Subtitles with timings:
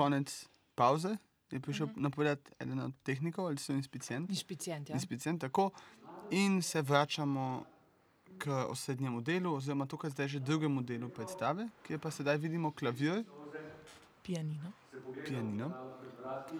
[0.00, 1.16] konec pauze
[1.50, 2.02] je prišel uh -huh.
[2.02, 4.30] napovedati eden od tehnikov, ali so inspicient.
[4.30, 4.94] Inšpicient, ja.
[4.94, 5.70] Inspicient, tako.
[6.30, 7.64] In se vračamo
[8.38, 13.24] k osrednjemu delu, oziroma tukaj zdaj že drugemu delu predstave, kjer pa sedaj vidimo klavir,
[14.22, 14.72] Pianino.
[15.26, 15.72] pianino.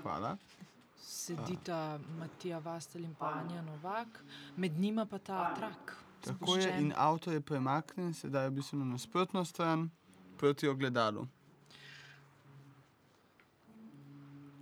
[0.02, 0.36] Hvala.
[0.96, 4.24] Sedita Matija Vastel in pa Anja Novak,
[4.56, 5.96] med njima pa ta trak.
[6.20, 9.90] Tako je, in avto je premaknjen, sedaj je v bistvu na nasprotno stran,
[10.36, 11.26] proti ogledalu.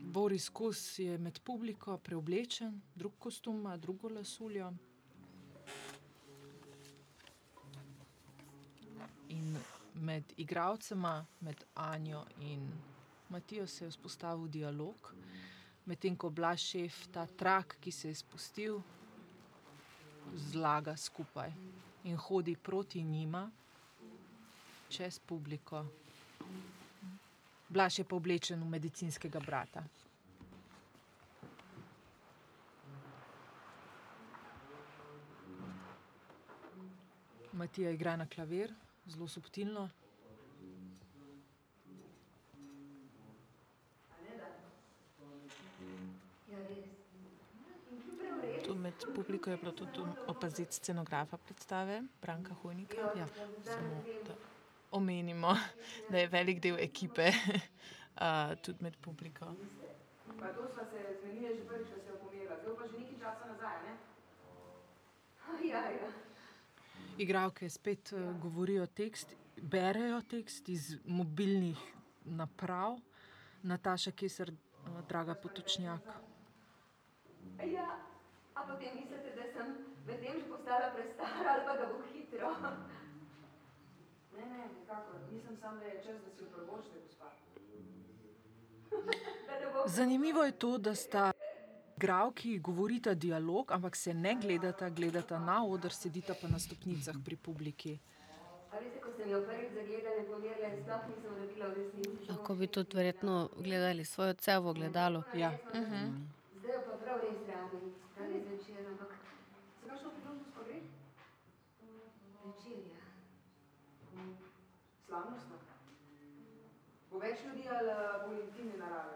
[0.08, 4.72] Boris Kos je med publiko preoblečen, drug kostum ima, drugo lasuljo.
[9.28, 9.56] In
[9.94, 12.72] med igralcema, med Anjo in
[13.28, 15.12] Matijo se je vzpostavil dialog,
[15.84, 18.80] medtem ko Blaž šef ta trak, ki se je spustil,
[20.34, 21.52] zlaga skupaj
[22.04, 23.50] in hodi proti njima,
[24.88, 25.84] čez publiko.
[27.68, 29.84] Blaž je pa oblečen v medicinskega brata.
[37.52, 38.72] Matija igra na klavir,
[39.06, 39.88] zelo subtilno.
[48.64, 52.96] Tu med publiko je bilo tudi opaziti scenografa predstave, Branka Hojnika.
[53.16, 53.26] Ja.
[53.64, 54.57] Samo da
[54.90, 55.56] omenimo,
[56.10, 59.54] da je velik del ekipe uh, tudi med publiko.
[60.38, 63.18] Pa to sva se zmenili že prvič, ko se je opomerila, zdaj pa že nekaj
[63.18, 63.94] časa nazaj, ne?
[65.68, 66.10] Ja, ja.
[67.18, 71.78] Igralke spet uh, govorijo tekst, berejo tekst iz mobilnih
[72.24, 72.98] naprav,
[73.62, 76.02] Nataša Keser, uh, Draga Potočnjak.
[77.66, 77.98] Ja,
[78.54, 79.74] a potem mislite, da sem
[80.06, 82.54] medtem že postala prestara ali pa da bo hitro.
[84.68, 85.14] Ne, ne, nikakor.
[85.32, 87.26] Mislim samo, da je čas, da si uprvočite, gospa.
[89.86, 91.32] Zanimivo je to, da sta
[91.96, 97.36] igralki govorita dialog, ampak se ne gledata, gledata na oder, sedita pa na stopnicah pri
[97.36, 97.98] publiki.
[98.72, 102.28] Veste, ko sem jo prvič zagledala pomerila sploh nisem uredila v resnici.
[102.28, 105.22] Lahko bi tudi verjetno gledali svojo cevo gledalo.
[105.34, 105.50] Ja.
[105.72, 107.84] Zdaj jo pa prav res rabim,
[108.18, 109.10] danes večer, ampak
[109.80, 110.78] Se kakšno priložnost pa gre?
[112.44, 112.98] večerja.
[115.08, 115.56] Slavnostno.
[117.10, 117.92] Bo več ljudi ali
[118.24, 119.14] bolj intimne narave?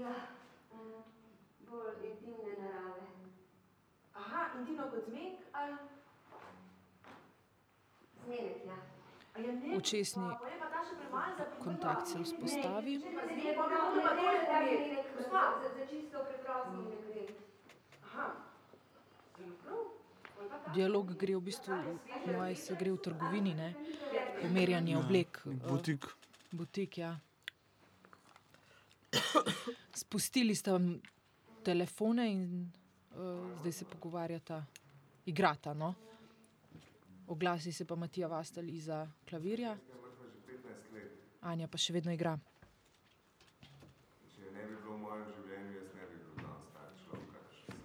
[0.00, 0.14] Ja,
[0.72, 1.02] mm,
[1.70, 3.02] bolj intimne narave.
[4.14, 5.76] Aha, intimno kot zmek ali...
[8.24, 8.78] Zmenek, ja.
[9.76, 10.30] Očesni
[11.64, 13.00] kontakt se vzpostavi.
[18.12, 18.47] Pa
[20.68, 21.74] Dialog gre v bistvu,
[22.26, 23.70] moje se gre v trgovini, ne?
[24.38, 25.40] pomerjanje oblek.
[25.46, 26.04] eh, Butik.
[26.52, 27.18] Butik, ja.
[29.94, 31.00] Spustili sta m-
[31.62, 32.70] telefone in
[33.10, 33.18] uh,
[33.56, 34.64] zdaj se pogovarjata,
[35.26, 35.74] igrata.
[35.74, 35.94] No?
[37.28, 39.76] Oglasi se pa Matija Vastel iza klavirja,
[41.42, 42.32] Anja pa še vedno igra.
[44.28, 47.68] Če ne bi bilo v mojem življenju, jaz ne bi bil danes tak človek, kakšen
[47.68, 47.78] sem.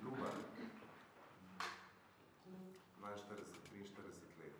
[0.00, 0.30] Ljuba,
[2.96, 3.44] 42,
[3.92, 4.56] 43 let.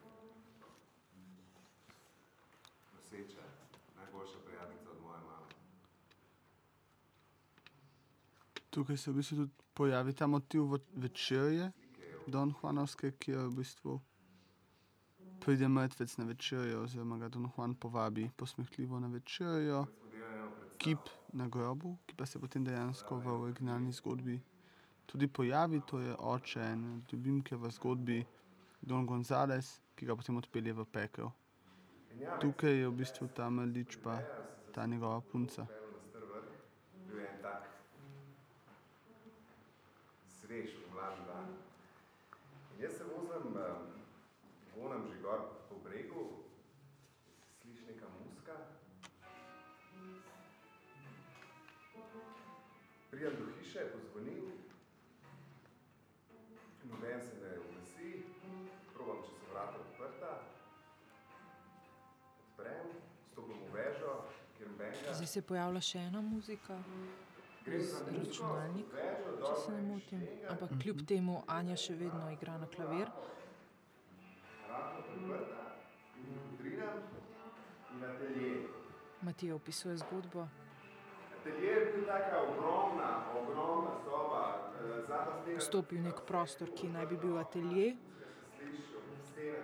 [2.92, 3.44] Noseča,
[3.96, 5.48] najboljša prijateljica od moje mame.
[8.74, 10.62] Tukaj se v bistvu tudi pojavi ta motiv
[10.96, 11.70] večerje,
[12.26, 14.00] Don Juanovske, ki je v bistvu
[15.40, 19.84] pride mrtvec na večerjo, oziroma ga Don Juan povabi posmehljivo na večerjo,
[20.78, 20.98] kip
[21.32, 24.40] na grobu, ki pa se potem dejansko v originalni zgodbi
[25.06, 26.60] tudi pojavi, to je oče
[26.96, 28.24] od ljubimke v zgodbi
[28.82, 31.30] Don Gonzales, ki ga potem odpelje v pekel.
[32.40, 34.18] Tukaj je v bistvu ta mladič pa
[34.74, 35.66] ta njegova punca.
[35.66, 36.50] Pel na star vrh,
[37.06, 37.74] bil je en tak
[40.54, 41.48] svež, mlad dan.
[42.74, 43.56] In jaz se vozim,
[44.74, 46.44] gonam že gor po bregu,
[47.62, 48.56] sliši neka muska.
[53.10, 54.52] Pridem do hiše, pozvonim,
[56.84, 58.24] noben se ne oglasi,
[58.94, 60.32] probam, če so vrata odprta,
[62.38, 62.86] odprem,
[63.32, 64.16] stopim v vežo,
[64.56, 65.14] kjer nobenega.
[65.14, 67.33] Zdaj se pojavlja še ena muzika, Grem
[67.64, 68.86] z računalnik,
[69.40, 70.26] če se ne motim.
[70.50, 73.08] Ampak kljub temu Anja še vedno igra na klavir.
[79.24, 80.48] Matija opisuje zgodbo.
[81.38, 84.42] Atelje je bil taka ogromna, ogromna soba,
[84.80, 85.58] eh, zadnja stena.
[85.58, 87.96] Vstopi v nek prostor, ki naj bi bil atelje.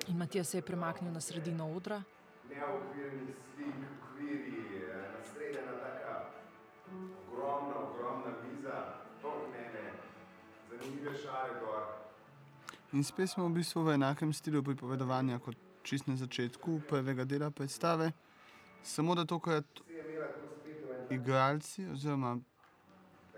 [0.09, 2.03] In Matija se je premaknil na sredino odra.
[2.51, 6.31] neokvirjenih slik, okviri, nasredena taka
[7.41, 8.77] ogromna miza,
[9.23, 9.89] to mene, zanimive šare
[10.43, 10.69] gor.
[12.93, 17.51] In spet smo v bistvu v enakem stilu pripovedovanja kot čist na začetku prvega dela
[17.51, 18.13] predstave,
[18.83, 19.65] samo da tokrat
[21.11, 22.39] igralci oziroma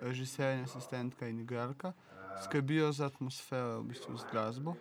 [0.00, 1.92] režiser in asistentka in igralka
[2.44, 4.74] skrbijo za atmosfero v bistvu z glasbo.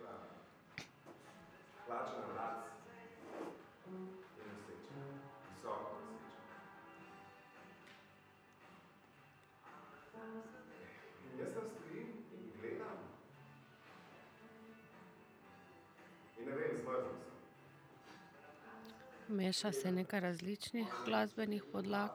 [19.32, 22.10] Meša se nekaj različnih glasbenih podlag.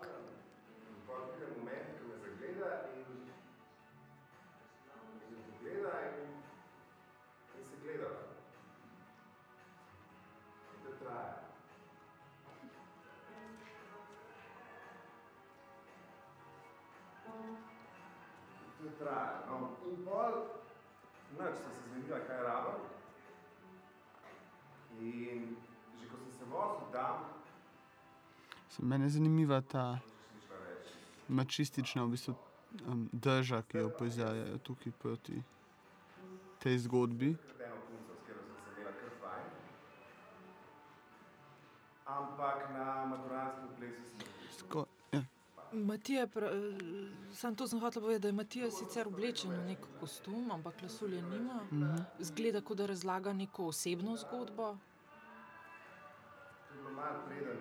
[28.77, 29.99] Se meni je zanimiva ta
[31.29, 32.35] mačistična v bistvu,
[32.85, 35.41] um, drža, ki jo pozarjajo tukaj proti
[36.59, 37.35] tej zgodbi.
[44.51, 45.21] Sko ja.
[45.73, 46.77] Matija, pra- eh,
[47.33, 51.21] sam to sem hotel povedati, da je Matija sicer oblečen v nek kostum, ampak lasulje
[51.21, 51.59] nima.
[52.19, 54.77] Zgleda, kot da razlaga neko osebno zgodbo.
[56.67, 57.57] To je bilo malo preden,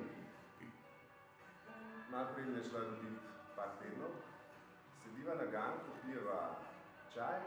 [2.11, 3.07] malo preden je šla roditi
[3.57, 4.11] par tednov.
[5.03, 6.57] Sediva na ganku, pijeva
[7.15, 7.41] čaj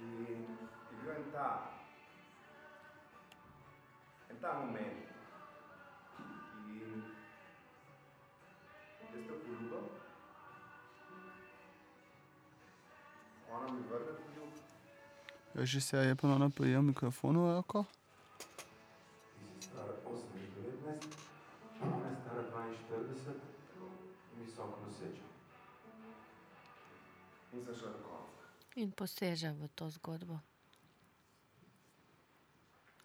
[0.00, 0.42] in
[0.90, 1.70] je bil en ta,
[4.30, 5.06] en ta moment.
[6.68, 7.02] In
[9.14, 9.88] jaz to poljubim,
[13.52, 14.52] ona mi vrne poljub,
[15.54, 17.84] Režiser je ponovno prijel mikrofon v roko.
[28.76, 30.36] In poseže v to zgodbo.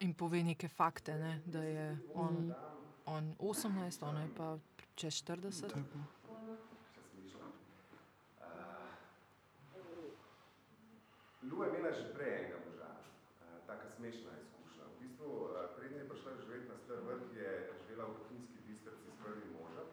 [0.04, 1.40] In pove neke fakte, ne?
[1.48, 2.52] da je on,
[3.06, 4.60] on 18, ona je pa
[5.00, 5.72] čez 40.
[6.92, 7.56] Še smišljam.
[8.44, 8.52] Uh,
[11.48, 14.92] Lu je imela že prej enega moža, uh, taka smešna izkušnja.
[14.92, 17.52] V bistvu, uh, prednje je prišla živeti na star vrh, je
[17.88, 19.88] živela v Bohinjski bistrici s prvim možem,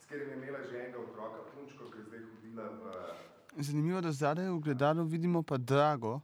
[0.00, 2.82] s katerim je imela že enega otroka, punčko, ki je zdaj hodila v
[3.58, 6.20] Zanimivo, da zadaj v gledalu vidimo pa Drago,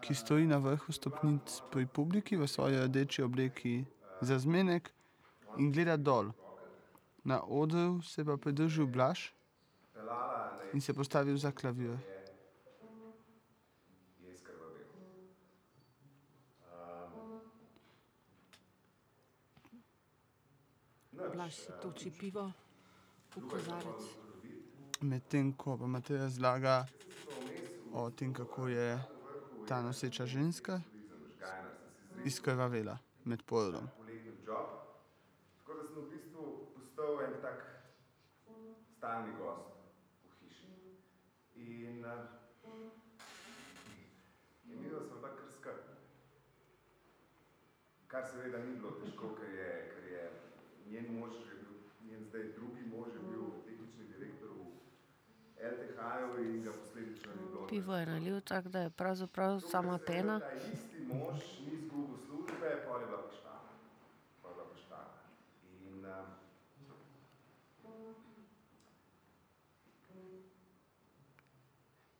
[0.00, 3.84] ki stoji na vrhu stopnic pri publiki v svoji rdeči obleki
[4.20, 4.92] za zmenek
[5.56, 6.28] in gleda dol.
[7.24, 9.32] Na odru se pa pridružil Blaž
[10.72, 11.96] in se postavil za klavir.
[21.28, 22.52] je Blaž si toči pivo
[23.36, 24.27] v kozarec.
[25.00, 26.86] Medtem ko pa Matej razlaga
[27.92, 28.98] o tem, kako je
[29.68, 30.80] ta noseča ženska
[32.24, 33.88] izkrvavela med porodom.
[35.58, 37.62] Tako da sem v bistvu postal en tak
[38.96, 39.70] stalni gost
[40.24, 40.66] v hiši.
[41.56, 42.04] In,
[44.66, 45.78] in videl sem pa kar skrb.
[48.08, 50.22] Kar seveda ni bilo težko, ker je, ker je
[50.90, 51.76] njen mož, že bil,
[52.08, 55.47] njen zdaj drugi mož je bil tehnični direktor v LTH-ju in ga posledično ni bilo.
[57.68, 60.40] Pivo je nalil tako, da je pravzaprav sama pena.
[60.72, 63.72] Isti mož ni izgubil službe, pol je bila poštana.
[64.42, 65.20] Pol je bila poštana.
[65.86, 66.10] In uh,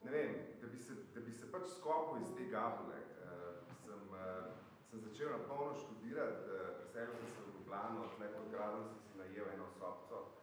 [0.04, 4.02] ne vem, da bi se, da bi se pač skopil iz te gabule, uh, sem,
[4.12, 4.52] uh,
[4.90, 9.00] sem začel na polno študirati, uh, preselil sem se v Ljubljano, tle pod gradom sem
[9.06, 10.37] si najel eno sobco,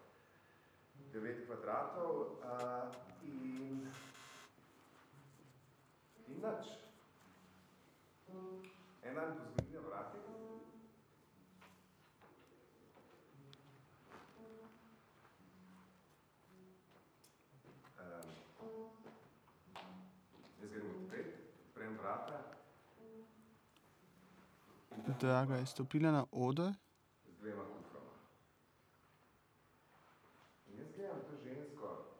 [1.15, 2.91] 9 kvadratov uh,
[3.23, 3.87] in
[6.27, 6.67] In nič.
[9.05, 10.17] En dan pozvoni na vrati.
[18.01, 18.27] Um,
[20.59, 21.29] jaz grem odpret,
[21.67, 22.37] odprem vrata
[25.19, 26.73] Draga je stopila na oder
[27.29, 28.13] z dvema kuframa.
[30.67, 32.15] In jaz gledam to žensko,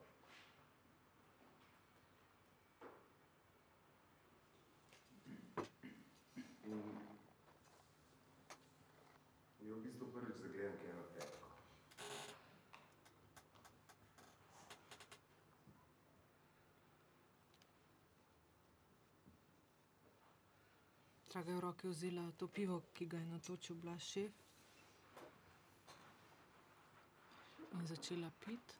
[21.36, 24.32] Draga je v roke vzela to pivo, ki ga je natočil Blaž šef.
[27.76, 28.74] In začela piti.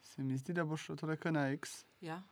[0.00, 1.84] Se mi zdi, da bo šlo tole kar na X.
[2.00, 2.22] Ja.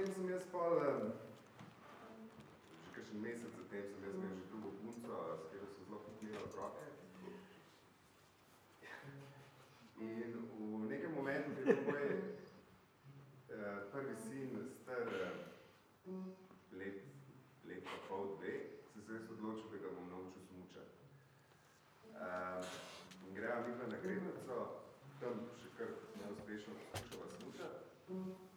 [0.00, 1.12] Potem sem jaz um,
[2.84, 6.40] že kakšen mesec zatem sem jaz imel že drugo punco, s katero so zelo potnila
[6.40, 6.84] otroke.
[10.00, 12.04] In v nekem momentu, ko je moj
[13.52, 15.04] uh, prvi sin star
[16.72, 17.04] let,
[17.68, 20.96] let pa pol, dve, sem se jaz odločil, da ga bom naučil smučati.
[22.16, 22.64] Uh,
[23.28, 24.80] in greva midva na Grednico,
[25.20, 28.48] tam še kar neuspešno poskušava smučati.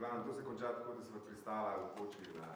[0.00, 2.48] Glavnem, to se konča tako, da sva pristala v koči na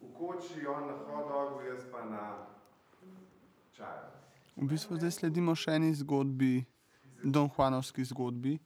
[0.00, 2.24] v koči, on na hot dogu, jaz pa na
[3.74, 4.06] čaju.
[4.56, 6.62] V bistvu zdaj sledimo še eni zgodbi,
[7.24, 8.58] Don Juanovski zgodbi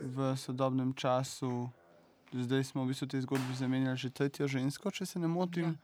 [0.00, 1.66] v sodobnem času.
[2.30, 5.74] Zdaj smo v bistvu te zgodbe zamenjali že tretjo žensko, če se ne motim.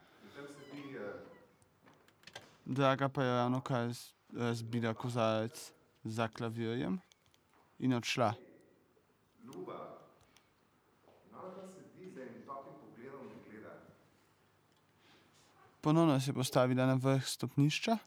[2.65, 5.71] Draga pa je ravno kar z- razbila kozarec
[6.03, 6.95] za klavirjem
[7.79, 8.33] in odšla.
[9.43, 9.99] Ljuba.
[11.29, 13.73] In ona tam sedi z enim toplim pogledom in gleda.
[15.85, 17.97] Ponovno se je postavila na vrh stopnišča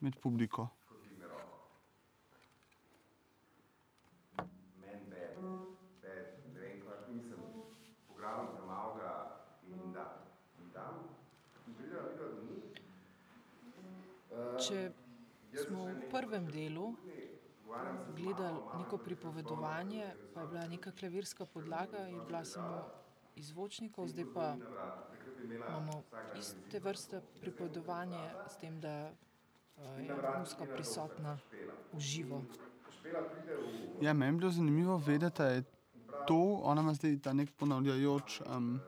[0.00, 0.68] med publiko.
[1.00, 1.22] in in.
[9.72, 9.90] In
[14.68, 14.92] Če
[15.52, 16.94] jaz smo v prvem delu
[18.16, 22.84] gledali neko pripovedovanje, pa je bila neka klavirska podlaga, je bila samo
[23.36, 24.56] iz zvočnikov, zdaj pa
[25.46, 26.02] imamo
[26.34, 29.10] iste vrste pripovedovanje, s tem, da
[29.76, 31.38] uh, je muska prisotna
[31.92, 32.42] v živo.
[33.02, 33.06] V
[34.00, 35.62] Ja, meni je bilo zanimivo vedeti, da je
[36.26, 38.80] to, ona ima zdaj ta nek ponavljajoč, um,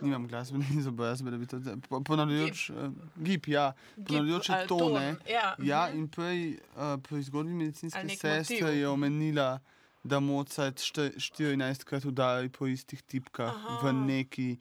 [0.00, 2.76] nimam glasbene izobrazbe, da bi to zdaj- po- ponavljajoč uh,
[3.16, 5.16] gib, ja, ponavljajoče ali ton, tone.
[5.26, 5.98] ja, Ja, mhm.
[5.98, 6.60] in prej uh,
[7.00, 8.76] pri zgodbi medicinske sestre motiv.
[8.76, 9.58] je omenila,
[10.02, 13.92] da Mozart šte- 14krat udari po istih tipkah v Aha.
[13.94, 14.56] neki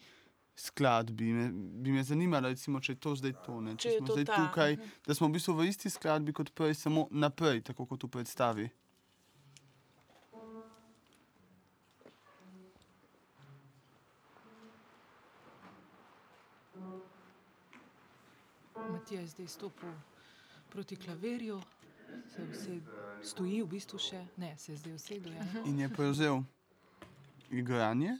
[0.60, 1.34] skladbi.
[1.34, 3.75] Me, bi me zanimalo, recimo, če je to zdaj tone.
[3.78, 4.92] Če, Če je smo to zdaj ta, tukaj, mhm.
[5.08, 8.70] da smo v bistvu v isti skladbi kot prej, samo naprej, tako kot v predstavi.
[18.89, 19.92] Matija je zdaj stopil
[20.70, 21.62] proti klavirju,
[22.36, 22.80] se vse
[23.24, 25.34] stoji v bistvu še, ne, se je zdaj usedel.
[25.34, 25.63] Ja.
[25.66, 26.42] In je prevzel
[27.51, 28.18] igranje.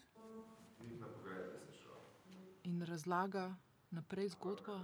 [2.70, 3.56] In razlaga
[3.90, 4.76] naprej zgodbo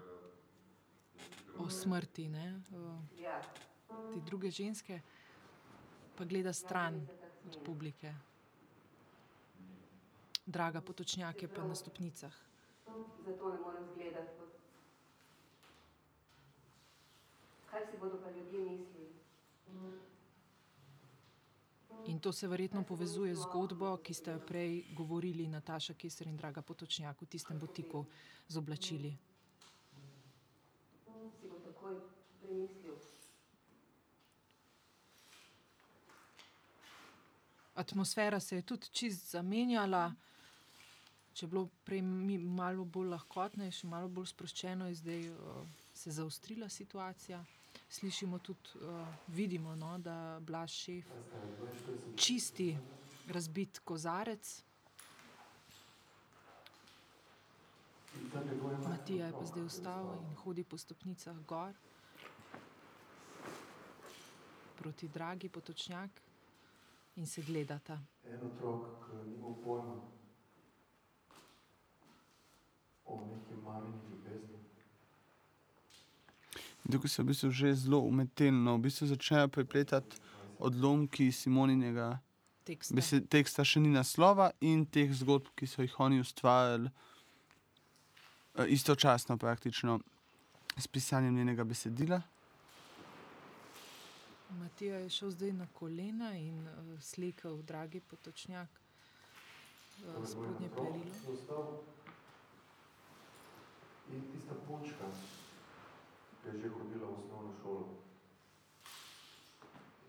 [1.57, 2.95] o smrti ne, o
[4.13, 5.01] te druge ženske,
[6.17, 6.97] pa gleda stran
[7.45, 8.13] od publike.
[10.45, 12.33] Draga potočnjak je pa na stopnicah.
[13.25, 14.41] zato ne morem zgledati.
[17.69, 18.94] Kaj si bodo pa ljudje mislili?
[22.07, 26.37] In to se verjetno povezuje z zgodbo, ki ste jo prej govorili, Nataša Keser in
[26.37, 28.05] Draga Potočnjak v tistem botiku
[28.47, 29.17] z oblačili.
[31.41, 31.97] Si bo takoj
[32.41, 32.93] premislil.
[37.75, 40.13] Atmosfera se je tudi čist zamenjala.
[41.33, 42.05] Če je bilo prej
[42.39, 47.41] malo bolj lahkotnejše, malo bolj sproščeno, je zdaj uh, se zaostrila situacija.
[47.89, 51.05] Slišimo tudi, uh, vidimo, no, da Blaž šef
[52.15, 52.77] čisti
[53.27, 54.63] razbit kozarec.
[58.87, 61.73] Matija je pa zdaj vstal in hodi po stopnicah gor
[64.75, 66.09] proti dragi potočnjak
[67.15, 67.99] in se gledata.
[68.23, 69.95] En otrok, ki ni imel pojma
[73.05, 74.24] o neki mamini ljubezni.
[76.91, 80.17] Tukaj se v bistvu že zelo umetelno, v bistvu začnejo prepletati
[80.59, 82.19] odlomki Simoninega
[82.65, 82.95] Tekste.
[82.95, 89.37] besed, teksta, še ni naslova in teh zgodb, ki so jih oni ustvarjali eh, istočasno
[89.37, 89.99] praktično
[90.77, 92.21] s pisanjem njenega besedila.
[94.59, 98.69] Matija je šel zdaj na kolena in uh, slekel, dragi potočnjak.
[100.01, 101.83] eh, moj spodnje perilo.
[104.13, 105.05] In tista punčka,
[106.45, 107.85] ki je že hodila v osnovno šolo.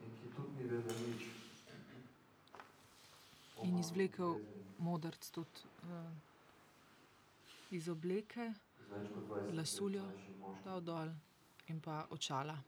[0.05, 1.23] In ki tudi ni vedela nič.
[3.65, 4.37] In izvlekel
[4.79, 6.13] modrc tudi uh,
[7.73, 8.53] iz obleke,
[8.85, 10.65] Z več kot 20 let lasuljo mlajšim moškim.
[10.69, 11.09] dal dol
[11.73, 12.59] in pa očala.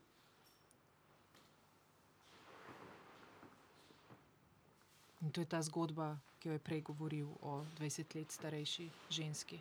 [5.20, 9.60] In to je ta zgodba, ki jo je prej govoril o 20 let starejši ženski.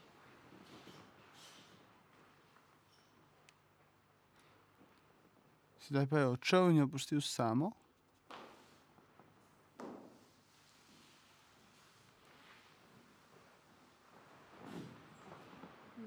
[5.87, 7.71] Sedaj pa je odšel in jo pustil samo.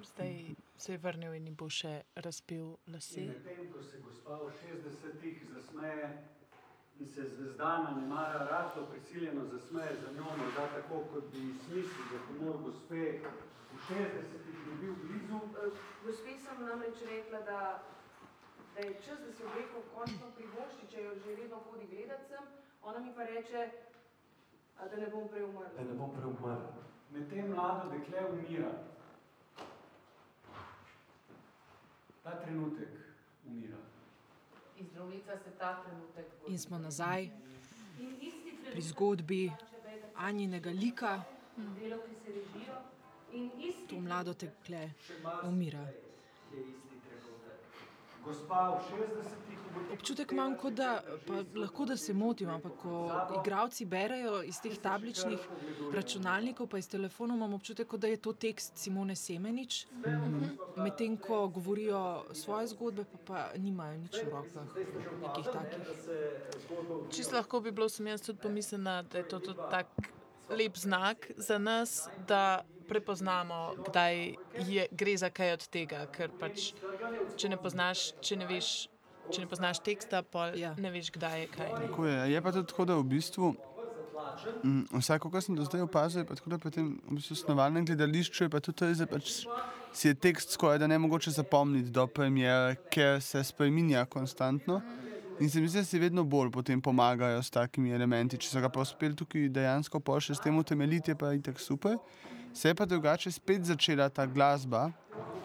[0.03, 3.25] Zdaj se je vrnil in bo še razbil lase.
[3.25, 6.11] In medtem, ko se gospa v 60-ih zasmeje
[7.01, 12.05] in se zvezdana ne mara rahlo prisiljeno zasmeje za njo, morda tako, kot bi smisel
[12.13, 13.07] za humor gospe
[13.73, 15.41] v 60-ih bi bil blizu,
[16.05, 17.61] Gospe sem namreč rekla, da,
[18.75, 22.45] da je čas, da se obleko končno privošči, če jo že vedno hodi gledat sem.
[22.83, 23.71] Ona mi pa reče,
[24.79, 25.43] a da ne bom prej
[25.77, 26.62] Da ne bom preumrl.
[27.11, 28.71] medtem mlado dekle umira.
[32.23, 32.89] Ta trenutek
[33.47, 33.77] umira.
[34.77, 37.23] In zdravnica se ta trenutek In smo nazaj
[37.99, 39.53] In isti pri zgodbi
[40.17, 41.23] Anjinega lika,
[41.57, 42.75] delavke se režijo
[43.33, 44.91] in isti to mlado tekle
[45.23, 45.79] marsikaj umira.
[45.81, 45.93] Je
[46.61, 47.00] isti trenutek.
[47.00, 48.10] Gospa v 60-ih ugotovi-
[49.93, 53.11] Občutek imam, kot da, pa lahko da se motim, ampak ko
[53.41, 55.47] igravci berejo iz teh tabličnih
[55.95, 59.87] računalnikov, pa iz telefonov, imam občutek, kot da je to tekst Simone Semenič,
[60.77, 64.79] medtem ko govorijo svoje zgodbe, pa, pa nimajo nič v rokah,
[65.23, 65.92] nekih takih.
[67.11, 69.87] Čisto lahko bi bilo, sem jaz tudi pomislila, da je to tudi tak
[70.51, 74.14] lep znak za nas, da prepoznamo, kdaj
[74.66, 76.05] je, gre za kaj od tega.
[76.11, 76.72] Ker pač,
[77.38, 78.70] če ne poznaš, če ne veš,
[79.31, 80.74] če ne poznaš teksta, pa Ja.
[80.76, 81.70] ne veš, kdaj je kaj.
[81.87, 82.20] Tako je.
[82.33, 83.55] Je pa tudi tako, da v bistvu.
[84.62, 87.37] Mm, vsako, kar sem do zdaj opazil, je pa tako, da pri tem v bistvu
[87.37, 89.33] snovalnem gledališču je pa tudi to, da pač
[89.92, 94.81] si je tekst skoraj da ne mogoče zapomniti do premiere, ker se spreminja konstantno.
[95.40, 98.37] In se mi zdi, da si vedno bolj potem pomagajo s takimi elementi.
[98.37, 101.57] Če so ga pa uspeli tukaj dejansko pol še s tem utemeljiti, je pa itak
[101.59, 101.96] super.
[102.53, 104.90] Se je pa drugače spet začela ta glasba,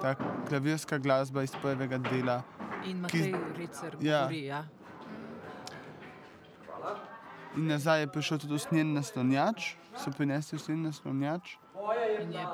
[0.02, 0.16] ta
[0.50, 2.42] klavirska glasba iz prvega dela.
[2.84, 4.26] In Ki- Matej Recer Ja.
[4.26, 4.64] govori, ja.
[7.56, 11.56] In nazaj je prišel tudi usnjen naslonjač, so prinesli usnjen naslonjač.
[12.20, 12.46] In je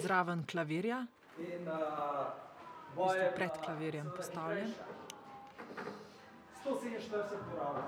[0.00, 1.04] zraven klavirja,
[1.38, 2.32] In, uh,
[2.90, 4.72] v bistvu pred klavirjem postavljen.
[6.70, 7.10] 147
[7.50, 7.84] poravnov.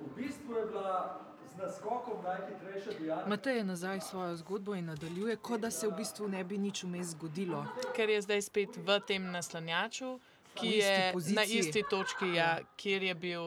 [0.00, 3.26] V bistvu je bila z naskokom najhitrejša Diana.
[3.26, 6.84] Matej je nazaj svojo zgodbo in nadaljuje, kot da se v bistvu ne bi nič
[6.84, 7.64] vmes zgodilo.
[7.92, 10.18] Ker je zdaj spet v tem naslanjaču,
[10.54, 11.58] ki je na poziciji.
[11.58, 13.42] isti točki, ja, kjer je bil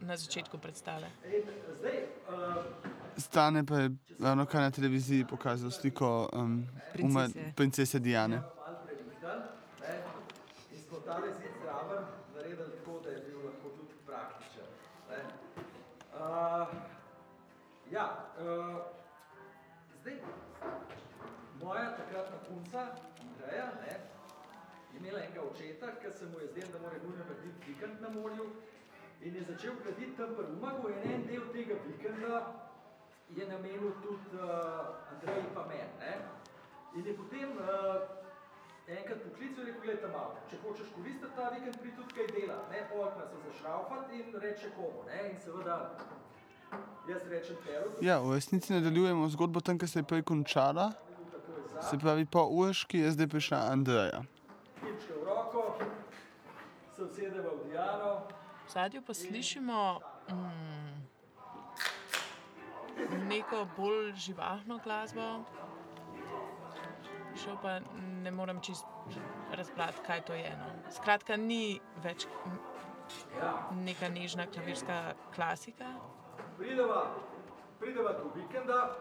[0.00, 1.10] na začetku predstave.
[1.72, 1.96] Zdaj,
[2.28, 2.64] uh,
[3.18, 7.52] Stane pa je ravno kar na televiziji pokazal sliko um, ume- Princese.
[7.56, 8.36] princese Diane.
[8.36, 8.52] malo
[8.86, 9.38] previhtan,
[9.80, 10.02] ne,
[10.72, 14.68] in smo tale zid zraven naredili tako, da je bil lahko tudi praktičen.
[15.10, 15.20] Ne.
[16.36, 16.68] Uh,
[17.90, 18.76] ja, uh,
[20.00, 20.16] zdaj,
[21.62, 22.80] moja takratna punca,
[23.20, 23.94] Andreja, ne,
[24.92, 28.08] je imela enega očeta, ki se mu je zdelo, da mora nujno narediti vikend na
[28.08, 28.50] morju
[29.20, 32.52] in je začel graditi tam pri Umagu in en del tega vikenda
[33.36, 35.96] je namenil tudi uh, Andreji pa meni.
[36.00, 36.18] ne.
[36.96, 37.66] In je potem uh,
[38.86, 42.60] enkrat poklical in rekel, gledaj malo, če hočeš koristiti ta vikend, pri tudi kaj dela,
[42.70, 45.80] ne, polk nas zašraufati in reče komu, ne, in seveda
[48.00, 50.92] Ja, v resnici nadaljujemo zgodbo tam, kjer se je prej končala.
[51.90, 54.22] Se pravi, po Urški je zdaj prišla Andreja.
[58.66, 60.00] v zadju pa slišimo
[60.30, 61.06] mm,
[63.28, 65.44] neko bolj živahno glasbo.
[67.44, 67.78] Šel pa
[68.22, 68.84] ne morem čist
[69.52, 70.50] razbrati, kaj to je.
[70.58, 70.90] No.
[70.90, 72.26] Skratka, ni več
[73.84, 75.92] neka nežna klavirska klasika.
[76.58, 77.14] Prideva,
[77.78, 78.96] prideva do vikenda,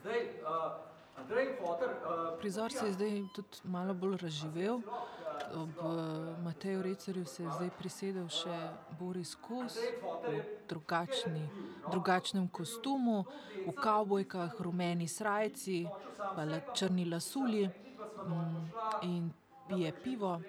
[0.00, 4.80] zdaj uh, Andrej Foter, uh, Prizor se je zdaj tudi malo bolj razživel.
[5.54, 8.56] Ob eh, Mateju Recerju se je zdaj prisedel še
[9.00, 11.42] Boris Kos v drugačni,
[11.90, 13.24] drugačnem kostumu,
[13.66, 15.86] v kavbojkah, rumeni srajci,
[16.74, 18.64] črni lasuli mm,
[19.02, 19.30] in
[19.68, 20.40] pije pivo.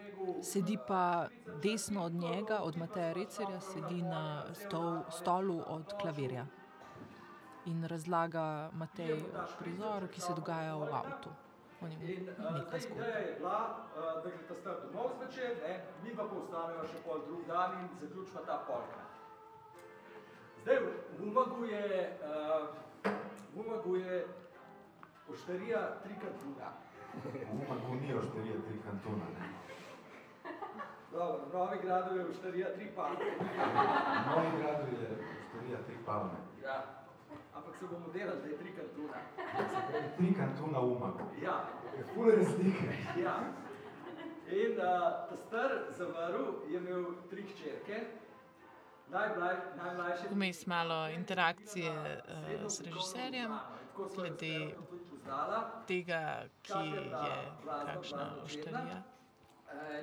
[0.42, 1.28] Sedi pa
[1.64, 6.46] desno od njega, od Mateja Recerja, sedi na stol, stolu od klavirja.
[7.66, 9.18] in razlaga Matej o
[9.60, 11.30] prizoru, ki se dogaja v avtu.
[11.84, 13.04] In uh, zgodba.
[13.04, 13.60] ideja je bila,
[13.96, 15.74] uh, da gre ta star domov zvečer, ne,
[16.04, 18.94] mi pa postanemo še pol drug dan in zaključimo ta polk.
[20.64, 21.88] Zdaj v Umagu je,
[22.24, 23.12] uh,
[23.56, 24.24] v Umagu je
[25.28, 26.72] oštarija trikrat druga.
[27.54, 29.26] Uma gonijo šterije tri kantona.
[29.40, 29.64] ne.
[31.14, 33.16] Dobro, v Novi Gradu je oštarija tri palme.
[33.16, 35.10] V Novi gradu je
[35.48, 36.38] šterija tri palme.
[36.64, 37.06] Ja.
[37.54, 39.20] Ampak se bomo delali, da je trikrat druga.
[39.70, 41.20] Se pravi, tri kantona v Umagu.
[41.44, 41.70] Ja.
[41.98, 42.90] Je ful razlike.
[43.24, 43.36] Ja.
[44.48, 48.06] In uh, ta star zavrl je imel tri hčerke.
[50.32, 53.52] Vmes malo interakcije uh, z režiserjem,
[54.16, 54.76] glede
[55.88, 56.22] tega,
[56.62, 57.10] ki je
[57.86, 59.02] kakšna oštarija.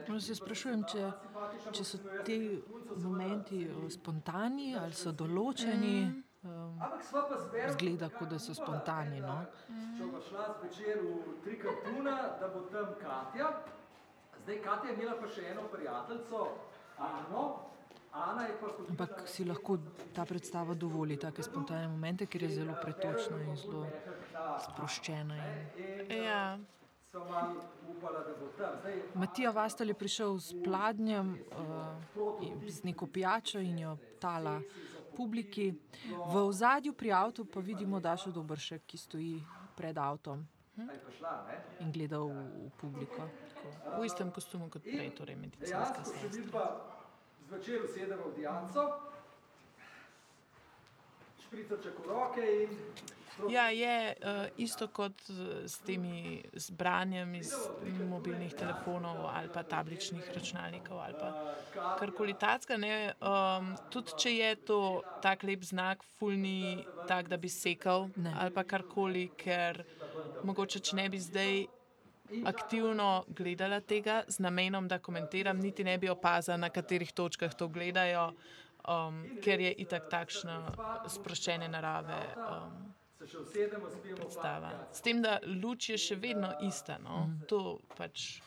[0.09, 1.11] No, se sprašujem, če,
[1.77, 2.39] če so ti
[2.99, 5.95] momenti eh, spontani ali so določeni.
[6.41, 7.73] Um, sva pa zberla.
[7.77, 9.21] zgleda, kot da so spontani.
[9.21, 9.37] No?
[9.99, 13.53] Če bo šla zvečer v tri kartuna, da bo tam Katja.
[14.41, 16.47] Zdaj Katja je imela pa še eno prijateljico,
[17.01, 17.43] Ano.
[18.13, 19.79] Ana je pa hodila Ampak si lahko
[20.13, 23.87] ta predstava dovoli take spontane momente, ker je zelo pretočna in zelo
[24.67, 25.39] sproščena.
[25.77, 26.13] In...
[26.23, 26.59] Ja.
[27.11, 28.79] sva malo upala, da bo tam.
[28.81, 34.61] Zdaj, Matija Vastel je prišel s pladnjem, uh, in z neko pijačo in jo tala
[35.17, 35.73] publiki.
[36.33, 39.37] V ozadju pri avtu pa vidimo Dašo Dobršek, ki stoji
[39.77, 40.47] pred avtom
[40.81, 41.65] je ne?
[41.81, 43.29] in gleda v, v publiko.
[43.99, 46.65] V istem kostumu kot prej, torej medicinska sestra.
[47.49, 49.10] zvečer usedemo v Dijanco,
[51.51, 52.71] špricaček v roke in
[53.49, 55.17] Ja, je uh, isto kot
[55.65, 57.55] s temi zbranjem iz
[58.09, 61.55] mobilnih telefonov ali pa tabličnih računalnikov ali pa
[61.99, 62.77] karkoli tacka.
[62.77, 68.35] Ne, um, tudi če je to tak lep znak, fulni tak, da bi sekal Ne.
[68.37, 69.85] ali pa karkoli, ker
[70.45, 71.65] mogoče, če ne bi zdaj
[72.45, 77.69] aktivno gledala tega z namenom, da komentiram, niti ne bi opazila, na katerih točkah to
[77.69, 78.33] gledajo,
[78.89, 80.57] um, ker je itak takšna
[81.09, 82.21] sproščene narave.
[82.37, 84.71] Um, se predstava.
[84.93, 86.99] S tem, da luč je še vedno ista.
[86.99, 87.27] No?
[87.27, 87.47] Mhm.
[87.53, 88.41] To pač.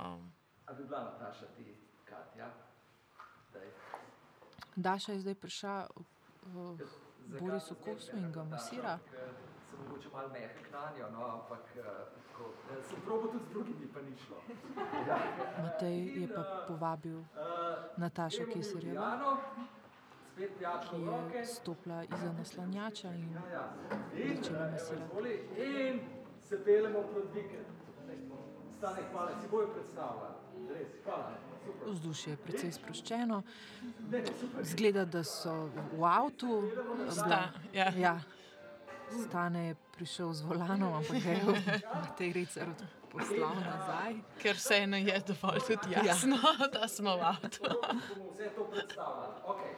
[0.00, 0.32] Um,
[0.66, 2.48] A bi bila Nataša ti, Katja?
[4.76, 5.74] Daša je zdaj prišla
[6.54, 6.86] v
[7.40, 8.98] Borisu Kosu in ga masira.
[9.70, 11.82] Sem mogoče malo mehek na njo, no, ampak eh,
[12.40, 14.36] tako, eh, sem probo tudi z drugimi, pa ni šlo.
[15.62, 17.24] Matej je pa povabil
[17.96, 19.36] Natašo Keserjevo, Ljubljano,
[20.32, 20.90] spet pijačo
[21.30, 23.72] ki je stopila iza naslanjača in Ja.
[24.16, 25.40] In, začela evo, masirati.
[25.56, 26.00] in
[26.48, 27.66] se peljemo proti vikend.
[28.78, 30.34] Stane, hvala, si bojo predstavljali.
[30.68, 31.32] Res, hvala.
[31.64, 31.88] Super.
[31.92, 33.42] vzdušje je precej sproščeno.
[34.62, 36.70] Zgleda, da so v avtu.
[37.10, 37.92] Sta, ja.
[37.96, 38.20] ja.
[39.28, 41.42] Stane je prišel z volanom, ampak ga je
[41.94, 42.68] Matej Recer
[43.12, 44.14] poslal nazaj.
[44.42, 46.66] ker vseeno je dovolj tudi jasno, ja.
[46.74, 47.62] da smo v avtu.
[48.32, 49.34] vse to predstavljali.
[49.46, 49.72] Okay.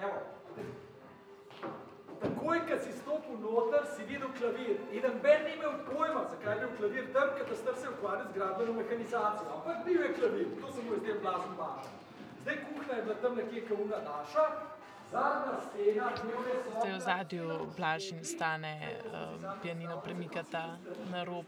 [0.00, 0.18] Evo.
[2.20, 4.76] Takoj, ko si stopil noter, si videl klavir.
[4.92, 8.34] In noben ni imel pojma, zakaj je bil klavir tam, ker star se ukvarja z
[8.34, 9.50] gradbeno mehanizacijo.
[9.56, 11.94] Ampak bil je klavir, to se mu je zdel blazen bašen.
[12.42, 14.44] Zdaj kuhna je bila tam nekje kauna naša,
[15.10, 20.78] Zdaj v zadju Blaž in stane um, pianino premikata
[21.10, 21.44] na rob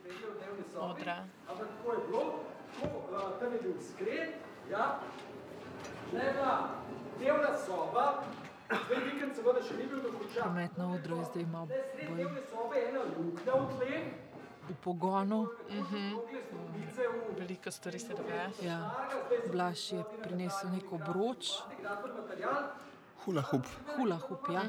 [0.79, 1.27] odra.
[1.49, 2.23] Ampak tako je bilo,
[2.83, 4.35] uh, tam je bil skret,
[4.71, 5.01] ja.
[6.13, 6.71] Je bila
[7.19, 8.23] dnevna soba,
[8.69, 10.43] zdaj vikend seveda še ni bil dokončan.
[10.43, 11.45] Promet na odru je zdaj
[11.83, 14.05] sredi bolj dnevne sobe je ena luknja v tleh,
[14.69, 15.41] v pogonu.
[16.15, 18.51] okoli stopnice v Veliko stvari se dogaja.
[18.63, 18.79] Ja.
[19.53, 21.59] Blaž je prinesel neko broč,
[23.29, 23.67] Hula hup.
[23.97, 24.63] hula hup, ja.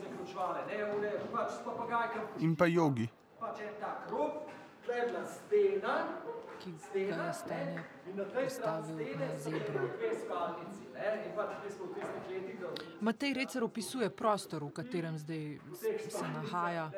[0.00, 1.52] zaključevale, ne une, pač
[2.38, 3.08] In pa jogi.
[3.40, 4.32] pač en tak rob,
[4.84, 5.94] tle je bila stena,
[6.60, 6.72] ki
[7.08, 9.88] ga je Stane ne, in na tej strani postavil stene na so zebro.
[10.28, 10.56] pač
[13.00, 15.58] Matej Recer opisuje prostor, v katerem zdaj
[16.10, 16.90] se nahaja.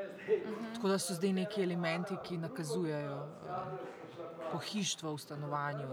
[0.74, 3.50] Tako da so zdaj neki elementi, ki nakazujejo eh,
[4.52, 5.88] pohištvo v stanovanju.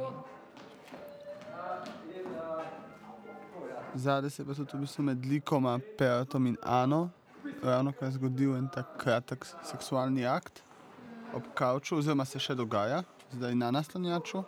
[2.09, 2.09] In
[4.00, 7.10] Zadaj se pa tudi v bistvu med likoma Peratom in Ano,
[7.62, 10.62] ravno kar zgodil en tak kratek s- seksualni akt
[11.34, 14.44] ob kavču, oziroma se še dogaja, zdaj na naslanjaču.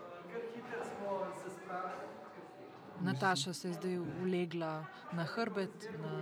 [3.01, 4.71] Nataša se je zdaj ulegla
[5.11, 6.13] na hrbet, na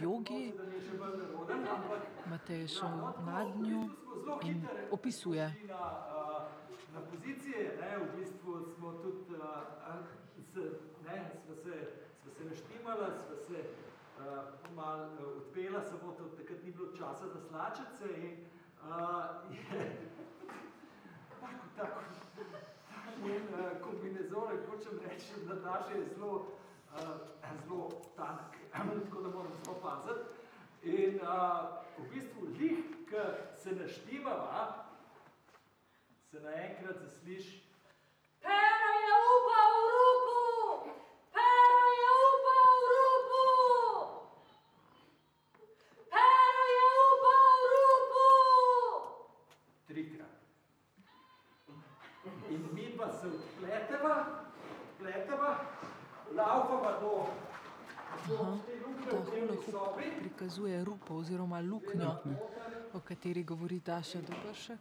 [0.00, 0.52] jogi,
[2.24, 2.94] Matej je šel
[3.26, 3.82] nad njo
[4.42, 5.44] in opisuje.
[5.68, 6.48] na, a,
[6.94, 9.52] na pozicije, ne, v bistvu smo tudi, a,
[9.84, 10.02] a,
[10.44, 10.56] s,
[11.04, 11.43] ne, smo
[12.44, 13.64] se, se naštimala, smo se
[14.18, 18.46] uh, malo uh, odpela, samo to, takrat ni bilo časa za slačice in
[18.82, 20.10] uh, je
[21.40, 22.00] tako, tako,
[23.24, 26.46] njen uh, kombinezon, hočem reči, da Nataša je zelo,
[26.94, 27.00] uh,
[27.64, 28.56] zelo tanek,
[29.04, 30.28] tako da moram zelo paziti.
[30.82, 31.28] In uh,
[31.98, 32.78] v bistvu, lih,
[33.08, 33.24] ki
[33.62, 34.84] se naštimava,
[36.30, 37.64] se naenkrat zasliši,
[38.44, 40.40] Pero je upal v rupu!
[41.32, 43.46] Pero je upal v rupu!
[46.12, 48.28] Pero je upal v rupu!
[49.88, 50.36] trikrat.
[52.52, 54.26] In mi pa se odpleteva,
[54.92, 55.64] odpleteva,
[56.34, 57.26] laufava do,
[58.24, 58.58] Aha,
[59.10, 62.16] Ta v dnevni hula sobi, hoop prikazuje rupo oziroma luknjo,
[62.92, 64.78] o kateri govori Daša Dobršek.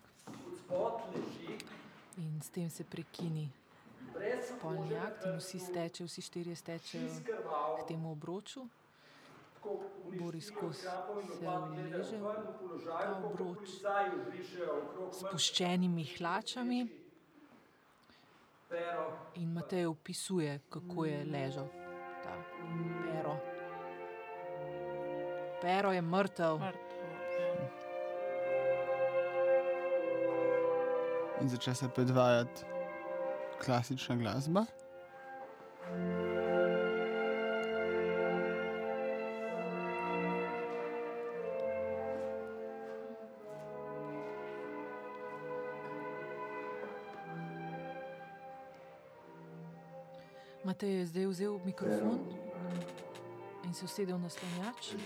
[2.17, 3.49] In s tem se prekini.
[4.47, 7.09] Spolni akt in vsi stečejo, vsi štirje stečejo
[7.83, 8.67] k temu obroču.
[10.19, 10.89] Boris Kos se
[11.47, 13.69] uleže v ko obroč.
[15.11, 17.02] s puščenimi hlačami
[19.35, 21.67] in Matej opisuje, kako je ležal
[22.23, 22.33] ta
[23.05, 23.37] pero.
[25.61, 26.59] Pero je mrtev.
[31.41, 32.65] In začne se predvajati
[33.65, 34.65] klasična glasba.
[50.83, 52.19] Matej je zdaj vzel mikrofon
[53.63, 54.99] in se usedel na slonjač.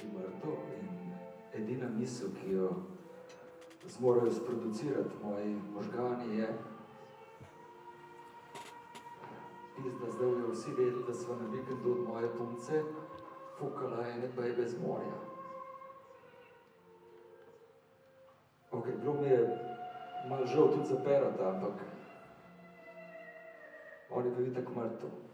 [1.53, 2.69] Edina misel, ki jo
[3.85, 6.47] zmorejo sproducirati moji možgani, je,
[10.01, 12.81] da zdaj bodo vsi vedeli, da so na vikendu od moje punce
[13.59, 15.13] fukala ene bejbe z morja.
[18.71, 19.45] Ok, bilo mi je
[20.29, 21.85] malo žal tudi za perota, ampak
[24.09, 25.27] on je bil itak mrtev.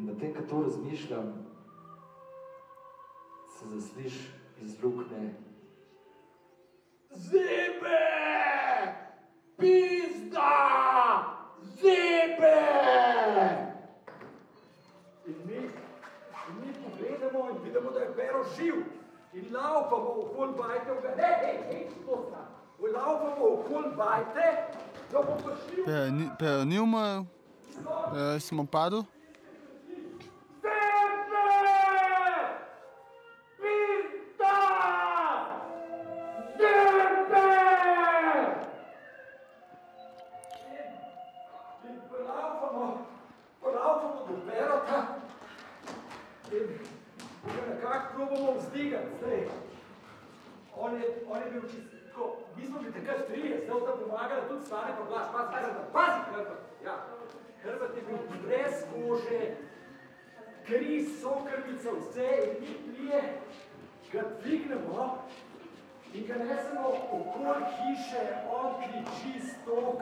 [0.00, 1.32] In medtem, ko to razmišljam,
[3.58, 4.14] se zasliš
[4.60, 5.34] iz luknje.
[7.10, 8.00] Zebe!
[9.58, 10.52] Pizda!
[11.62, 12.56] Zebe!
[15.26, 18.74] In mi, in mi pogledamo in vidimo, da je pero živ.
[19.32, 22.48] In laufamo okoli bajte, ga ne, hej, hej, to stran.
[22.94, 24.46] Laufamo okoli bajte,
[25.12, 27.24] da bo prišli Pero ni, pero ni umrl,
[28.12, 28.64] pero je samo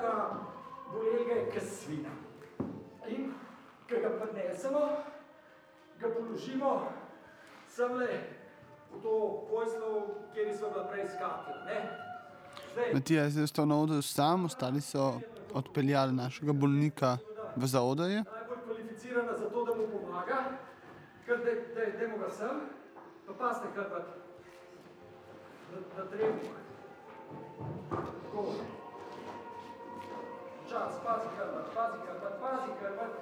[0.09, 0.37] stoka,
[0.92, 2.11] bolel ga je kot svina.
[3.09, 3.33] In
[3.88, 4.81] ko ga prinesemo,
[6.01, 6.88] ga položimo
[7.68, 8.09] semle
[8.92, 9.90] v to pojslo,
[10.35, 11.09] kjer smo bila prej?
[12.73, 15.21] Zdaj, Matija je zdaj ostal na odru sam, ostali so
[15.55, 17.18] odpeljali našega bolnika
[17.57, 18.25] v zaodrje.
[18.25, 20.38] najbolj kvalificirana za to, da mu pomaga,
[21.27, 22.61] ker da, da, dajmo ga sem,
[23.27, 24.07] pa paste hrbet
[25.73, 26.37] na, na trebuh.
[27.90, 28.79] Tako.
[30.68, 33.12] Čas, pazi hrbet, pazi hrbet, pazi hrbet.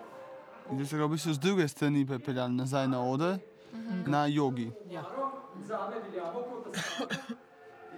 [0.70, 3.38] In zdaj so ga v bistvu z druge strani pripeljali nazaj na oder,
[4.06, 4.72] na jogi.
[4.90, 5.30] Maro,
[5.68, 6.76] zame veljamo kot.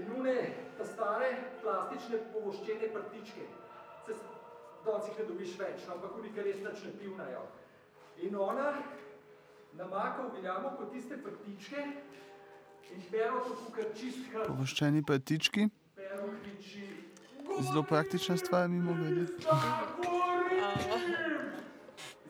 [0.00, 0.37] In une,
[0.78, 1.30] ta stare
[1.62, 3.46] plastične povoščene prtičke.
[4.06, 4.18] Se
[4.84, 7.42] danes jih ne dobiš več, no, ampak oni, ki res nič ne pivnajo.
[8.28, 8.68] In ona
[9.80, 11.88] namaka v veljamo kot tiste prtičke
[12.92, 14.46] in pero to kukar čist hrb.
[14.52, 16.84] Povoščeni prtički, Pero kriči,
[17.61, 19.26] zelo praktična stvar, mimo grede.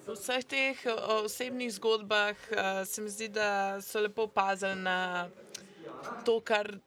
[0.07, 0.77] V vseh teh
[1.25, 2.37] osebnih zgodbah
[2.87, 5.29] se mi zdi, da so lepo opazili na
[6.25, 6.79] to, kar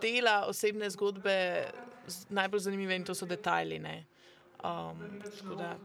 [0.00, 1.66] dela osebne zgodbe
[2.28, 3.78] najbolj zanimive in to so detajli.
[3.78, 4.04] ne.
[4.64, 5.20] Um,
[5.58, 5.76] da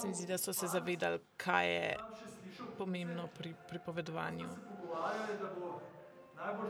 [0.00, 1.96] se mi zdi, da so se zavedali, kaj je
[2.78, 4.48] pomembno pri pripovedovanju.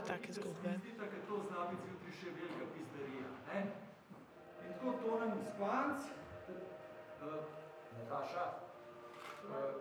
[0.05, 0.69] Take zgodbe.
[0.79, 3.29] Zdita, ker to zna biti zjutraj še velika pizderija.
[3.47, 3.61] Ne?
[4.65, 5.99] In tako tonem spanc,
[7.23, 7.39] uh,
[7.97, 8.43] Nataša,
[9.49, 9.71] eh,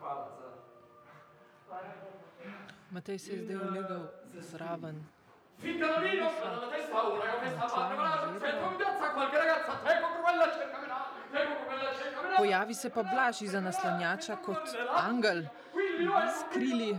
[0.00, 0.48] hvala za.
[2.90, 4.02] Matej se je zdaj ulegal
[4.50, 5.06] zraven.
[5.60, 10.22] Sono la testa ora, questa parte, ma la aspetta un piazza qualche ragazza, tengo con
[10.22, 10.98] quella cercamela,
[11.32, 12.36] tengo con quella cercamela.
[12.36, 15.48] Pojavi se pa Blaž iza naslanjača kot angel
[16.36, 16.98] s krili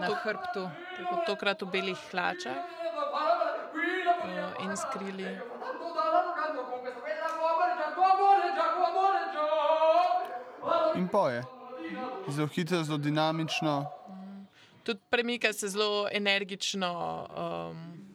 [0.00, 0.70] na hrbtu.
[0.96, 2.56] Tako tokrat v belih hlačah
[4.24, 5.38] eh, in skrili.
[10.96, 11.44] In poje.
[12.28, 13.86] Zelo hitro, zelo dinamično.
[14.82, 16.90] Tudi premika se zelo energično.
[17.36, 18.06] Um,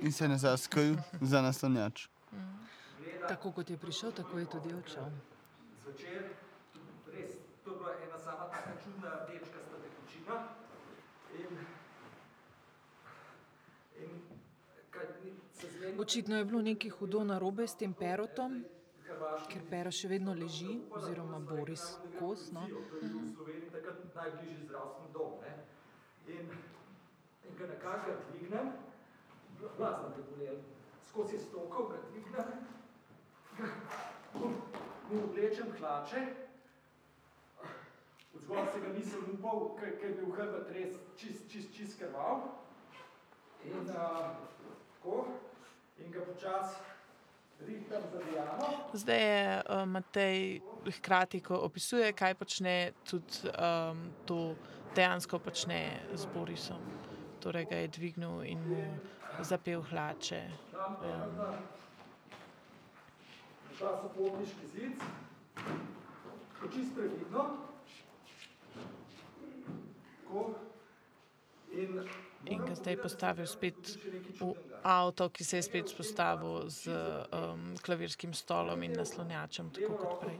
[0.00, 2.06] In se je nazaj skril za naslanjač.
[3.28, 5.10] Tako kot je prišel, tako je tudi odšel.
[5.82, 6.22] Zvečer,
[7.12, 7.30] res,
[7.64, 10.34] to je bila ena sama taka čudna rdečkasta tekočina.
[11.38, 11.50] In,
[14.02, 14.10] in
[14.90, 18.64] kaj, ni- se zmeni, Očitno je bilo nekaj hudo narobe s tem perotom,
[19.48, 21.84] ker pero še vedno leži, oziroma Boris
[22.18, 22.50] Kos.
[22.52, 22.66] No.
[25.44, 25.50] je.
[25.50, 26.34] Ne?
[26.34, 26.52] In,
[27.48, 28.72] in ga nekako dvignem,
[29.78, 30.56] blazno me bolel,
[31.08, 32.48] skozi je stokal, ga dvignem,
[34.34, 34.52] mu,
[35.24, 36.24] oblečem hlače,
[38.34, 41.98] od zgor se ga nisem upal, ker ker je bil hrbet res čist, čist, čist
[42.00, 42.48] krvav.
[43.64, 44.32] In uh,
[44.94, 45.26] tako,
[45.98, 46.76] in ga počasi
[47.66, 48.66] rihtam za Diano.
[48.92, 50.60] zdaj je uh, Matej
[50.98, 54.54] hkrati, ko opisuje, kaj počne, tudi um, to
[54.94, 56.82] dejansko počne z Borisom.
[57.40, 58.82] Torej ga je dvignil in mu
[59.42, 60.42] zapel hlače.
[60.74, 61.38] Um,
[63.78, 64.98] Šla so potniški zid,
[65.54, 67.46] tako čist previdno.
[71.72, 72.04] In
[72.44, 73.98] in ga zdaj postavil spet
[74.40, 80.20] v avto, ki se je spet spostavil z um, klavirskim stolom in naslonjačem, tako kot
[80.20, 80.38] prej.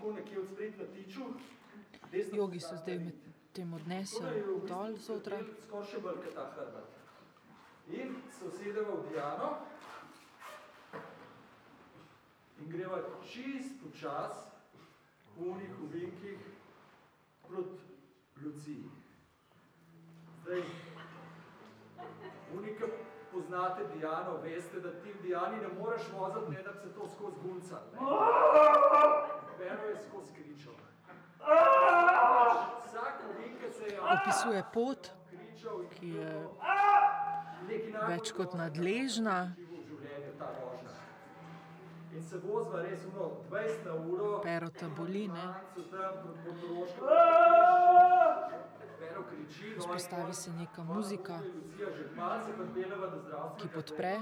[2.33, 3.15] Jogi so zdaj med
[3.53, 6.89] tem odnesli dol hrbet.
[7.93, 9.51] In se usedeva v Diano
[12.61, 14.47] in greva čist počas
[15.37, 16.39] v unih ovinkih
[17.49, 17.85] proti
[18.43, 18.85] Luciji.
[20.43, 20.63] Zdaj,
[22.55, 22.87] Unika
[23.33, 27.09] poznate Diano, veste, da ti v Diani ne moreš voziti, ne da bi se to
[27.09, 27.79] skozi gunca.
[29.59, 30.75] Pero je skozi kričal.
[32.85, 33.15] Vsak
[33.61, 35.11] ki se je Opisuje pot,
[36.01, 36.49] ki je
[38.09, 39.55] več kot nadležna.
[40.39, 40.49] ta.
[42.13, 44.41] In se vozva res uno 20 na uro.
[44.43, 44.87] Pero te
[49.79, 51.39] Vzpostavi se neka muzika,
[53.59, 54.13] ki podpre.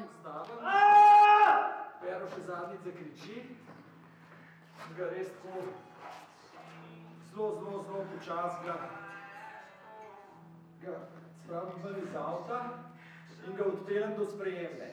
[2.01, 3.43] Pero še zadnjič zakriči.
[4.97, 5.63] Ga res tako
[7.31, 8.77] zelo, zelo, zelo počasi ga,
[10.83, 10.95] ga
[11.45, 12.61] spravim ven iz avta
[13.47, 14.89] in ga odpeljem do sprejemne.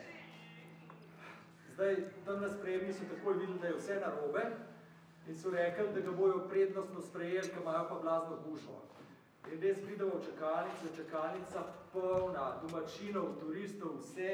[1.74, 4.44] Zdaj, tam na sprejemni so takoj videli, da je vse narobe
[5.28, 8.82] in so rekli, da ga bojo prednostno sprejeli, ker imajo pa blazno gužvo.
[9.52, 11.62] In res pridemo v čakalnico, čakalnica
[11.94, 14.32] polna, domačinov, turistov, vse,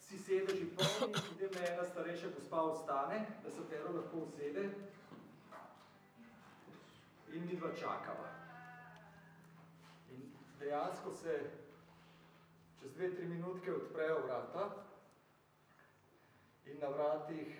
[0.00, 4.66] vsi sedeži polni, potem me ena starejša gospa ostane, da se pero lahko usede
[7.32, 8.28] in mi dva čakava.
[10.10, 10.26] In
[10.58, 11.38] dejansko se
[12.80, 14.68] čez dve, tri minutke odprejo vrata
[16.66, 17.56] in na vratih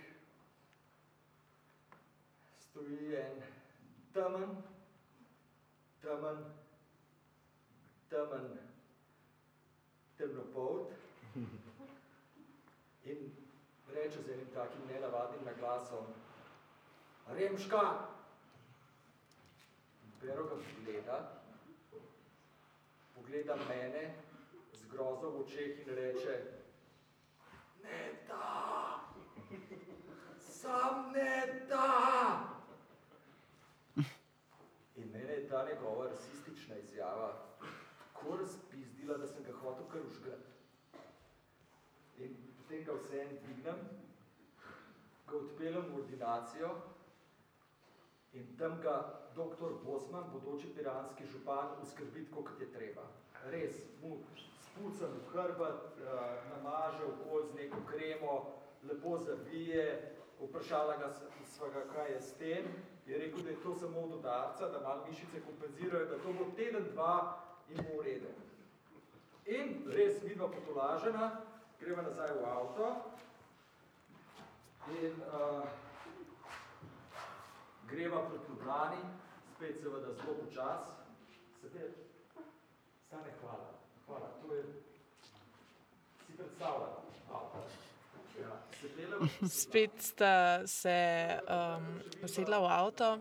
[2.58, 3.42] stoji en
[4.12, 4.56] temen,
[6.02, 6.57] temen,
[8.08, 8.58] temen,
[10.16, 10.92] temnopolt
[13.04, 13.32] in
[13.94, 16.06] reče z enim takim nenavadnim naglasom,
[17.28, 18.08] Remška!
[20.20, 21.42] Pero ga pogleda,
[23.14, 24.14] pogleda mene
[24.72, 26.36] z grozo v očeh in reče,
[27.82, 29.00] ne da,
[30.40, 32.40] sam ne da.
[34.96, 37.47] In mene je ta njegova rasistična izjava
[38.18, 40.50] tako razpizdila, da sem ga hotel kar užgati.
[42.18, 43.76] In potem ga vseeno dvignem,
[45.26, 46.70] ga odpeljem v ordinacijo
[48.32, 48.96] in tam ga
[49.34, 53.02] doktor Bosman, bodoči piranski župan, uskrbi tako, kot je treba.
[53.44, 54.18] Res, mu
[54.60, 56.04] spucam v hrbet, eh,
[56.50, 61.22] namaže okol z neko kremo, lepo zavije, vprašala ga s-
[61.56, 62.64] sva ga, kaj je s tem,
[63.06, 66.44] je rekel, da je to samo od udarca, da malo mišice kompenzirajo, da to bo
[66.56, 68.32] teden, dva in bo v redu.
[69.48, 71.28] In res vidva potolažena,
[71.80, 72.88] greva nazaj v avto
[74.88, 75.64] in uh,
[77.88, 79.02] greva proti Ljubljani,
[79.54, 80.92] spet seveda zelo počas.
[81.60, 81.90] Se te,
[83.06, 83.70] stane hvala,
[84.06, 84.64] hvala, to je,
[86.26, 86.94] si predstavljam,
[87.32, 87.64] avto.
[88.40, 88.60] Ja,
[88.96, 89.26] peleva,
[89.60, 90.98] Spet sta se
[91.48, 93.18] um, usedla v avto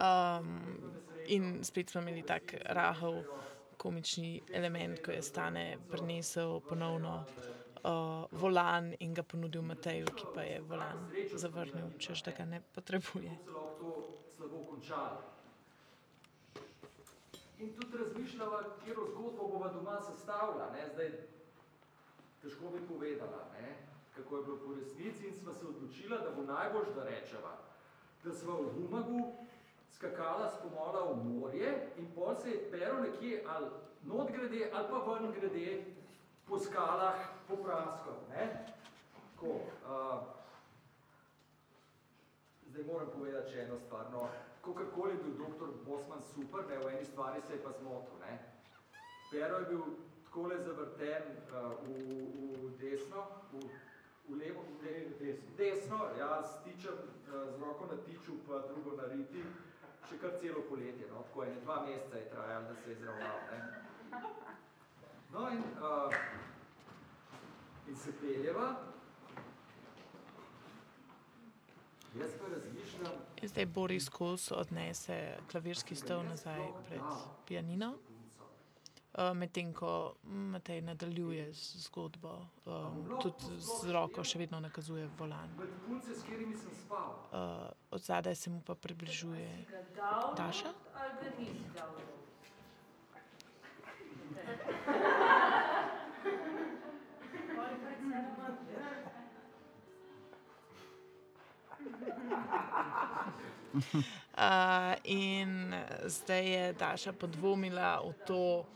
[0.00, 0.89] um,
[1.30, 3.22] in spet smo imeli tak rahel
[3.76, 10.42] komični element, ko je Stane prinesel ponovno uh, volan in ga ponudil Mateju, ki pa
[10.42, 13.38] je volan zavrnil, češ da ga ne potrebuje.
[17.60, 21.10] In tudi razmišljava, katero zgodbo bova doma sestavila, ne, zdaj
[22.42, 23.74] težko bi povedala, ne,
[24.16, 27.58] kako je bilo po resnici in sva se odločila, da bo najbolj, da rečeva,
[28.24, 29.24] da sva v Humagu
[29.92, 33.66] skakala s pomola v morje in pol se je pero nekje ali
[34.02, 35.84] not grede ali pa ven grede
[36.48, 37.18] po skalah
[37.48, 38.66] po prasko, ne.
[39.34, 39.46] Tako,
[39.86, 40.22] uh,
[42.70, 44.04] Zdaj moram povedati še eno stvar.
[44.12, 44.28] No,
[44.62, 48.18] kakorkoli je bil doktor Bosman super, ne, v eni stvari se je pa zmotil.
[48.22, 48.36] Ne.
[49.30, 49.82] Pero je bil
[50.24, 51.96] takole zavrten uh, v,
[52.62, 53.64] v desno, v,
[54.28, 55.56] v levo, v levo, desno.
[55.58, 59.42] desno, ja, s tičem, uh, z roko na tiču, pa drugo na riti,
[60.08, 61.08] še kar celo poletje.
[61.10, 63.38] No, tako ene dva meseca je trajalo, da se je zravnal.
[63.50, 63.58] Ne.
[65.32, 66.14] No in, uh,
[67.88, 68.70] in se peljeva,
[72.18, 77.00] Jaz pa razmišljam, zdaj Boris Kos odnese klavirski stol nazaj pred
[77.46, 77.94] pianino.
[79.10, 85.50] Uh, Medtem ko Matej nadaljuje z zgodbo, um, tudi z roko še vedno nakazuje volan.
[85.58, 85.66] Uh,
[87.90, 89.66] od zadaj se mu pa približuje
[89.98, 90.34] dal?
[103.74, 105.74] Uh, in
[106.06, 108.66] zdaj je Daša podvomila v to,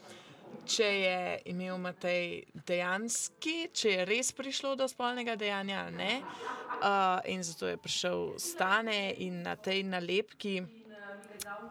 [0.67, 1.19] če je
[1.51, 6.15] imel Matej dejanski, če je res prišlo do spolnega dejanja ali ne.
[6.75, 10.63] Uh, in zato je prišel stane in na tej nalepki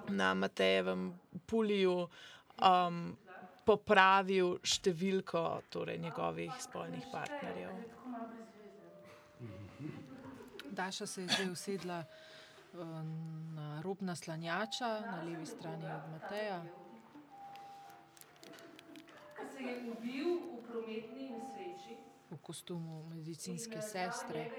[0.09, 1.11] na Matejevem
[1.45, 3.17] puliju um,
[3.63, 7.71] popravil številko torej, njegovih spolnih partnerjev.
[10.73, 12.77] Daša se je zdaj usedla eh,
[13.55, 16.63] na rob naslanjača, na levi strani od Mateja.
[19.51, 21.97] Se je ubil v prometni nesreči,
[22.31, 24.51] v kostumu medicinske in, eh, sestre.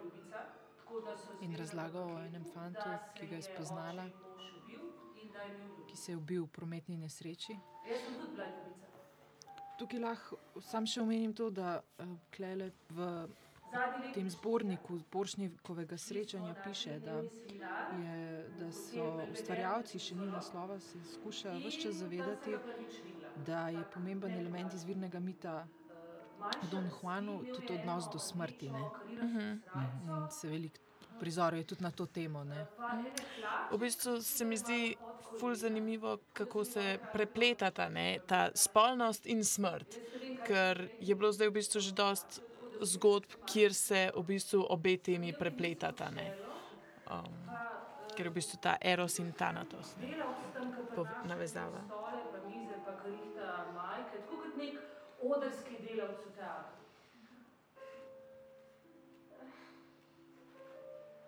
[0.00, 0.46] ljubica,
[1.40, 4.08] in razlagal o enem fantu, ki ga je spoznala,
[5.86, 7.52] ki se je ubil v prometni nesreči.
[7.88, 8.86] Jaz sem tudi bila ljubica.
[9.78, 13.28] Tukaj lahko sam še omenim to, da uh, Klele v
[14.14, 21.60] tem zborniku Boršnikovega srečanja piše, da, je, da so ustvarjalci, še ni naslova, se skušajo
[21.60, 22.56] vse čas zavedati,
[23.46, 25.66] da je pomemben element izvirnega mita
[26.62, 28.70] v Don Juanu tudi odnos do smrti.
[28.70, 28.84] Ne?
[29.22, 30.78] In se veliko
[31.20, 32.44] prizorov je tudi na to temo.
[32.44, 32.66] Ne?
[33.70, 34.96] V bistvu se mi zdi
[35.40, 39.98] ful zanimivo, kako se prepletata ne, ta spolnost in smrt.
[40.46, 42.40] Ker je bilo zdaj v bistvu že dost
[42.80, 46.10] zgodb, kjer se v bistvu obe temi prepletata.
[46.10, 46.32] Ne.
[47.10, 47.46] Um,
[48.16, 50.16] ker je v bistvu ta eros in tanatos ne,
[51.28, 51.84] navezava.
[55.34, 56.82] Odrski delavc v teatru.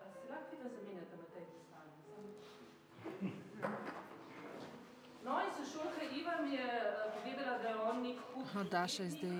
[0.03, 2.11] A se lahko vidno zamenjate na tej distanci?
[5.24, 9.03] No in sošolka Iva mi je eh, povedala, da je on nek hud Aha, Daša
[9.03, 9.38] je zdaj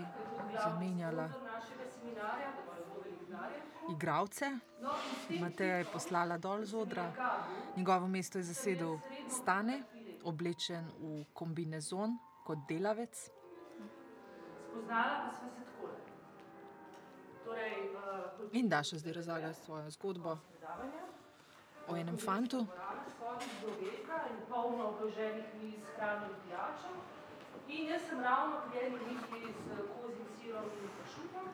[0.63, 2.69] zamenjala sponzor našega seminarja, da.
[4.83, 7.13] No, in s tem Mateja je poslala dol z odra,
[7.77, 8.99] njegovo mesto je zasedel
[9.29, 9.83] Stane,
[10.25, 13.38] oblečen v kombinezon kot delavec.
[14.79, 15.97] Spoznala, pa sva se takole.
[17.45, 20.39] Torej, uh, In Daša zdaj razlaga svojo zgodbo
[21.89, 22.67] o enem fantu,
[24.49, 26.91] polno obloženih miz s hrano in pijačo.
[27.69, 31.47] In jaz sem ravno pri eni mizi s kozjim sirom in pršutom,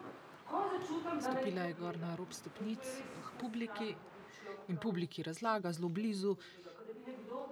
[0.51, 2.85] ko začutim, da stopila je gor na rob stopnic
[3.25, 3.97] k publiki
[4.69, 6.37] in publiki razlaga zelo blizu,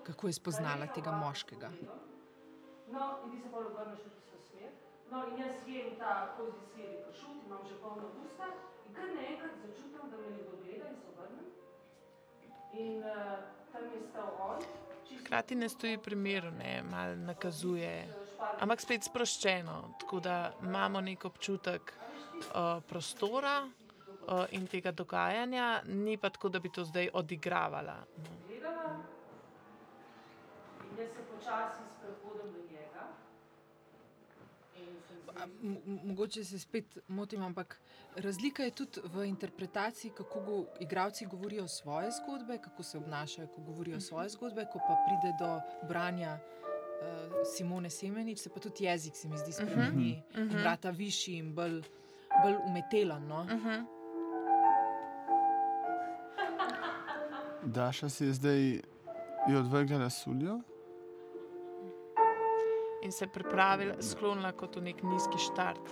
[0.02, 1.70] kako je spoznala tega moškega.
[2.92, 4.31] No, in ti se bolj obrneš v.
[5.12, 8.46] No, in jaz jem ta kozji sir in pršut, imam že polno usta
[8.86, 11.46] in kar naenkrat začutim, da me nekdo gleda in se obrnem.
[12.72, 13.42] In uh,
[13.72, 14.64] tam je stal on,
[15.18, 17.92] Hkrati ne stoji primer, ne, malo nakazuje,
[18.60, 26.16] ampak spet sproščeno, tako da imamo nek občutek uh, prostora uh, in tega dogajanja, ni
[26.16, 28.00] pa tako, da bi to zdaj odigravala.
[28.16, 28.42] No.
[28.48, 28.96] gledala
[30.92, 32.91] in jaz se počasi sprehodim do njega.
[36.04, 37.80] Mogoče se spet motim, ampak
[38.16, 43.60] razlika je tudi v interpretaciji, kako go, igravci govorijo svoje zgodbe, kako se obnašajo, ko
[43.60, 49.16] govorijo svoje zgodbe, ko pa pride do branja uh, Simone Semenič, se pa tudi jezik,
[49.16, 50.52] se mi zdi, spremeni uh -huh, uh -huh.
[50.52, 51.82] in vrata višji in bolj,
[52.42, 53.26] bolj umetelen.
[53.26, 53.40] No?
[53.42, 53.84] Uh -huh.
[57.64, 58.80] Daša si je zdaj
[59.58, 60.60] odvrgla lasuljo.
[63.02, 65.90] In se pripravila, sklonila kot v nek nizki štart.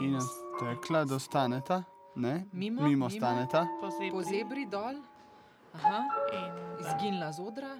[0.00, 0.24] In je
[0.60, 1.82] tekla do staneta,
[2.16, 2.44] ne?
[2.52, 3.66] Mimo, mimo staneta.
[3.80, 4.10] Po zebri.
[4.10, 5.00] Po zebri dol,
[5.74, 6.02] Aha,
[6.32, 6.52] in
[6.84, 7.72] izginila z odra.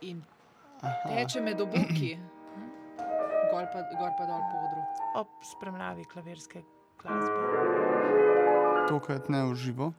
[0.00, 0.22] In
[0.82, 1.08] Aha.
[1.08, 2.16] teče med oboki,
[3.50, 4.82] gor pa, gor pa dol po odru.
[5.22, 6.62] Ob spremljavi klavirske
[7.02, 7.46] glasbe.
[8.88, 9.92] Tokrat ne v živo.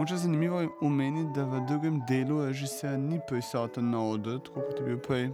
[0.00, 4.78] Moče zanimivo je omeniti, da v drugem delu režiser ni prisoten na odru, tako kot
[4.80, 5.26] je bil prej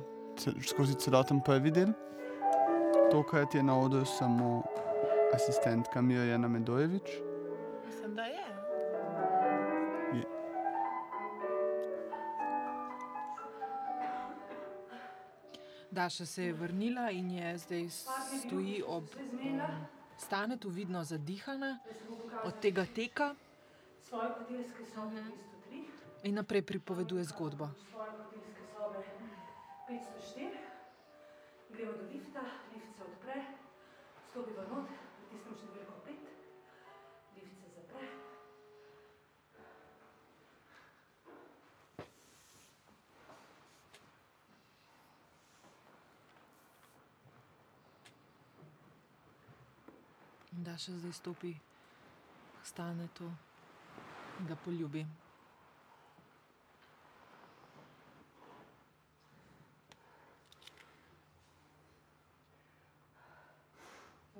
[0.67, 1.93] skozi celoten prvi del.
[3.13, 4.65] Tokrat je na odru samo
[5.35, 7.11] asistentka Mirjana Medojevič.
[7.87, 8.47] Mislim, da je.
[10.15, 10.25] Je,
[15.91, 17.89] Daša se je vrnila in je zdaj
[18.43, 19.61] stoji ob um,
[20.19, 21.79] stanetu, vidno zadihana
[22.45, 23.35] od tega teka
[24.09, 25.19] svoje hotelske sobe
[25.71, 25.85] 203,
[26.23, 27.69] in naprej pripoveduje zgodbo.
[27.91, 28.99] svoje hotelske sobe
[29.89, 30.59] 504,
[31.71, 32.43] gremo do lifta,
[32.75, 33.45] lift se odpre,
[34.31, 34.89] stopiva not,
[35.19, 36.15] pritisnem številko 5,
[37.35, 38.07] lift se zapre.
[50.55, 53.46] In Daša zdaj stopi k stanetu in
[54.45, 55.07] ga poljubi.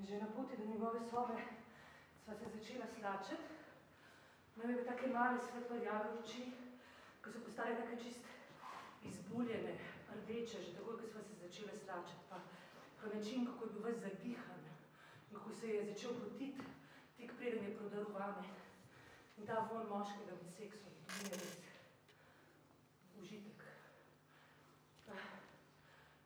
[0.07, 1.35] Že na poti do njegove sobe
[2.25, 3.43] sva se začela slačiti.
[4.57, 6.53] Imel je take male svetlo-rjave oči,
[7.23, 8.25] ki so postale tako čist
[9.03, 9.79] izbuljene,
[10.23, 12.23] rdeče, že takoj, ko sva se začela slačiti.
[12.29, 12.39] Pa,
[13.01, 14.61] pa način, kako je bil ves zadihan,
[15.31, 16.63] in kako se je začel potiti,
[17.17, 18.66] tik preden je prodrl vame.
[19.37, 21.57] In ta von moškega med seksom, to mi je res
[23.21, 23.65] užitek.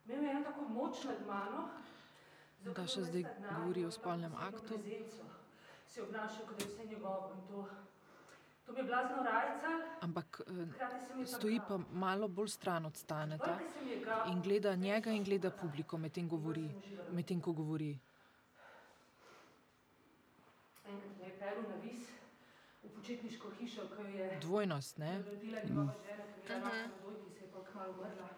[0.05, 1.69] Imel je eno tako moč nad mano,
[2.65, 3.25] Daša zdaj
[3.59, 4.79] govori o spolnem aktu.
[5.87, 7.69] Se je obnašal, kot da je vse njegovo in to.
[8.67, 13.59] To je blazno rajcal, Ampak eh, stoji pa malo bolj stran od staneta
[14.27, 16.71] in gleda njega in gleda publiko, medtem govori.
[17.13, 17.99] Medtem ko govori.
[20.87, 22.10] Enkrat me je peljal na vis
[23.01, 25.23] v počitniško hišo, jo je Dvojnost, ne?
[25.31, 27.25] rodila njegova žena, ki je bila uh -huh.
[27.25, 28.29] ki se je pa kmalu umrla.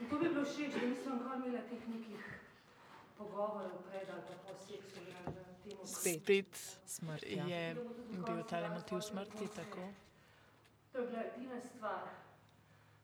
[0.00, 2.40] In to bi bilo všeč, da nisem nikoli imela teh nekih
[3.18, 5.86] pogovorov pred ali pa po seksu na, na.
[5.86, 6.22] Spet.
[6.22, 6.56] Spet
[6.86, 7.44] Smrt, ja.
[7.46, 7.74] je
[8.26, 9.48] bil ta motiv smrti.
[9.56, 9.92] Tako.
[10.92, 12.08] To je bila edina stvar,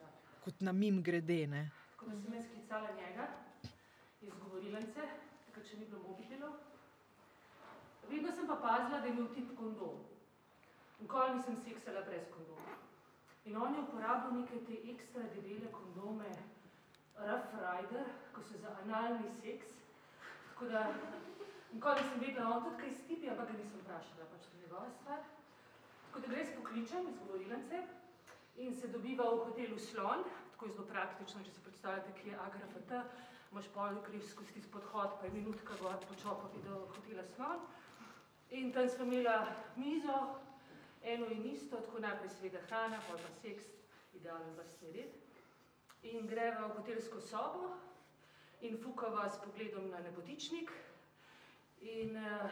[0.44, 1.46] kot na mim grede.
[1.46, 1.70] Ne?
[2.00, 3.28] Da sem jaz klicala njega
[4.20, 5.02] iz govorilnice,
[5.46, 6.52] takrat še ni bilo mobitelov.
[8.10, 10.00] Vedno sem pa pazila, da je imel tip kondom.
[11.00, 12.74] Nikoli nisem seksala brez kondoma.
[13.44, 16.30] In on je uporabljal neke te ekstra debele kondome,
[17.26, 18.04] Rough Rider,
[18.34, 19.66] ko so za analni seks.
[20.48, 20.86] Tako da
[21.72, 24.90] nikoli nisem vedela, on tudi kaj stipi, ampak ga nisem vprašala, pač to je njegova
[25.00, 25.20] stvar.
[26.06, 27.82] Tako da gre s pokličem iz govorilnice
[28.56, 32.40] in se dobiva v hotelu Slon, tako je zelo praktično, če si predstavljate, kje je
[32.46, 32.92] AGRFT,
[33.52, 37.64] imaš pol, greš skozi tisti podhod, pa je minutka gor po čopovi do hotela Slon.
[38.50, 39.46] In tam smo imela
[39.76, 40.18] mizo,
[41.02, 43.64] eno in isto, tako najprej seveda hrana, pa seks,
[44.12, 45.21] idealen vrstni red.
[46.02, 47.70] In greva v hotelsko sobo
[48.60, 50.70] in fukava s pogledom na nebotičnik.
[51.82, 52.50] In uh,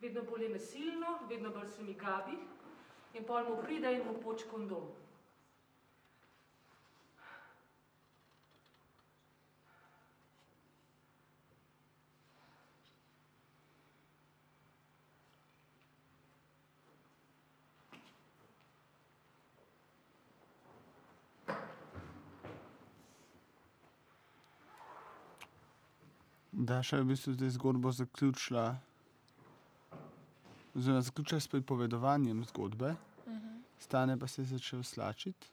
[0.00, 2.36] vedno bolj je nasilno, vedno bolj se mi gabi.
[3.14, 5.01] In pol mu pride in mu poč kondom.
[26.72, 28.78] Daša je v bistvu zdaj zgodbo zaključila,
[30.74, 32.94] oziroma zaključila s pripovedovanjem zgodbe,
[33.78, 35.46] stane pa se je začel slačiti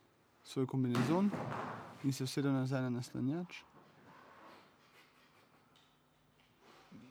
[0.44, 1.32] svoj kombinezon
[2.04, 3.58] in se usedel nazaj na naslanjač.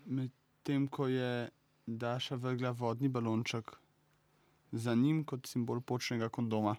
[0.06, 1.50] Medtem ko je
[1.86, 3.76] Daša vrgla vodni balonček
[4.72, 6.76] za njim kot simbol počnega kondoma.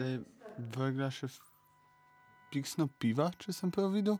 [0.00, 0.20] Zdaj je
[0.72, 1.26] vrgla še
[2.48, 4.14] piksno piva, če sem prav videl.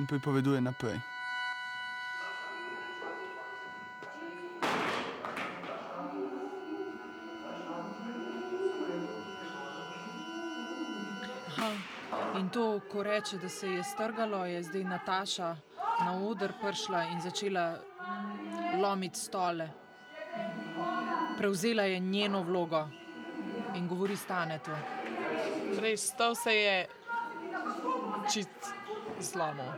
[0.00, 0.98] In pripoveduje naprej.
[12.40, 15.54] In to, ko reče, da se je strgalo, je zdaj Nataša
[16.02, 17.70] na oder prišla in začela
[18.82, 19.70] lomiti stole.
[21.38, 22.88] Prevzela je njeno vlogo
[23.76, 24.76] in govori stane to.
[25.80, 26.86] Res, to se je
[28.32, 28.72] čist
[29.20, 29.72] zlomil,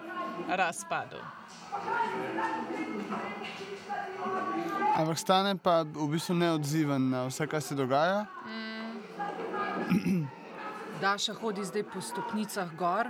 [0.49, 1.21] razpadel.
[4.97, 8.27] Ampak stane pa v bistvu neodziven na vse, kar se dogaja.
[11.03, 13.07] Daša hodi zdaj po stopnicah gor,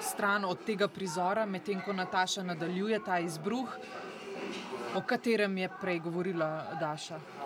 [0.00, 3.68] stran od tega prizora, medtem ko Nataša nadaljuje ta izbruh,
[4.94, 7.39] o katerem je prej govorila Daša.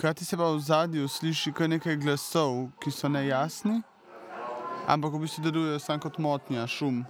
[0.00, 3.82] Hkrati se pa v zadju sliši kar nekaj glasov, ki so nejasni,
[4.88, 7.02] ampak v bistvu delujejo samo kot motnja, šum.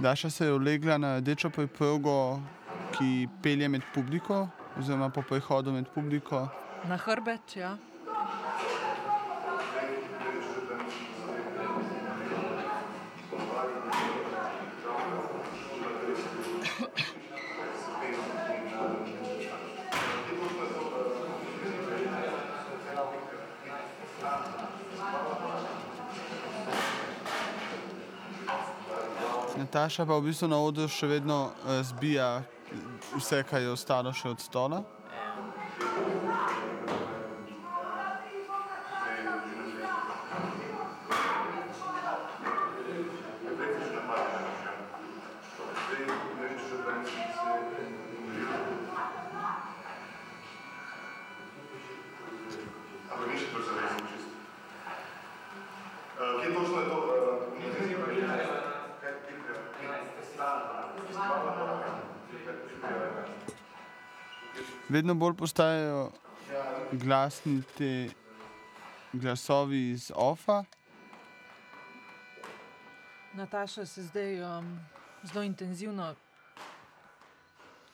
[0.00, 2.40] Daša se je ulegla na rdečo preprogo,
[2.96, 4.46] ki pelje med publiko,
[4.80, 6.46] oziroma po prehodu med publiko.
[6.88, 7.76] Na hrbet, ja.
[29.80, 32.44] Nataša pa v bistvu na odru še vedno eh, zbija
[33.16, 34.84] vse, kar je ostalo še od stola.
[56.40, 58.59] Kje točno je to?
[64.90, 66.10] Vedno bolj postajajo
[66.92, 68.10] glasni ti
[69.12, 70.64] glasovi iz ofa.
[73.32, 74.80] Nataša se zdaj um,
[75.22, 76.14] zelo intenzivno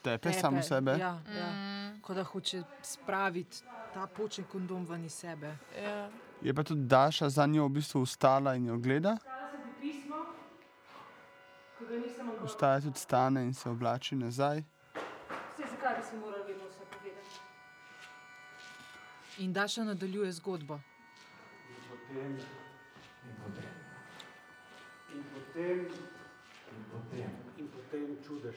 [0.01, 0.91] Tepe samo sebe.
[0.91, 1.51] Ja, ja.
[2.01, 3.57] Kot da hoče spraviti
[3.93, 5.57] ta počen kondom ven iz sebe.
[5.83, 6.09] Ja.
[6.41, 9.17] Je pa tudi Daša za njo v bistvu ustala in jo gleda.
[12.45, 14.63] Vstaja tudi stane in se oblači nazaj.
[19.39, 20.79] In Daša nadaljuje zgodbo.
[21.89, 22.37] potem,
[23.25, 23.69] in potem.
[25.13, 28.55] In potem, in potem, in potem čudež.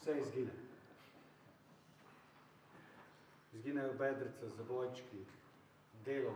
[0.00, 0.50] Vse izgine.
[3.52, 5.22] Izginejo bedrice, zabojčki,
[6.04, 6.34] delo,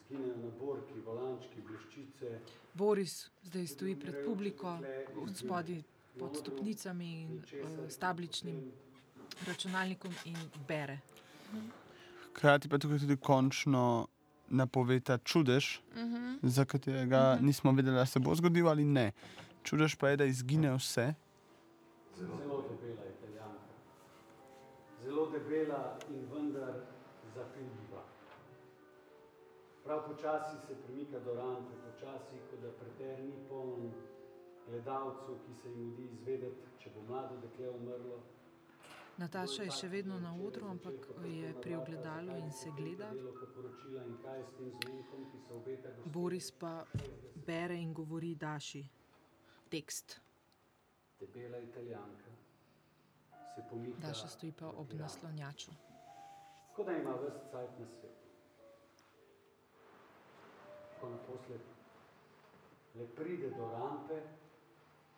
[0.00, 2.38] izginejo naborki, volančki, bleščice.
[2.74, 4.78] Boris zdaj stoji pred publiko,
[5.34, 5.82] spodaj
[6.18, 8.72] pod stopnicami in uh, s tabličnim
[9.46, 10.36] računalnikom in
[10.68, 10.98] bere.
[12.26, 14.06] Hkrati pa tukaj tudi končno
[14.50, 16.34] napove ta čudež, Mhm.
[16.42, 17.46] za katerega Mhm.
[17.46, 19.12] nismo vedeli, ali se bo zgodil ali ne.
[19.62, 21.14] Čudež pa je, da izgine vse.
[22.14, 23.72] Zelo debela italijanka.
[25.02, 25.80] Zelo debela
[26.10, 26.74] in vendar
[27.34, 28.02] zapeljiva.
[29.84, 33.92] Prav počasi se premika do rampe, počasi, kot da preter ni poln
[34.68, 38.18] gledalcev, ki se jim mudi izvedeti, če bo mlado dekle umrlo.
[39.16, 43.12] Nataša je še vedno na odru, ampak je pri ogledalu in se gleda.
[46.04, 46.84] Boris pa
[47.46, 48.82] bere in govori Daši
[49.70, 50.20] tekst.
[51.20, 52.30] Debela italijanka
[53.54, 54.00] se pomika.
[54.00, 55.70] Daša stoji pa ob naslonjaču.
[56.74, 58.28] Kot da ima ves cajt na svetu.
[61.00, 61.60] Ko naposled
[62.94, 64.22] le pride do rampe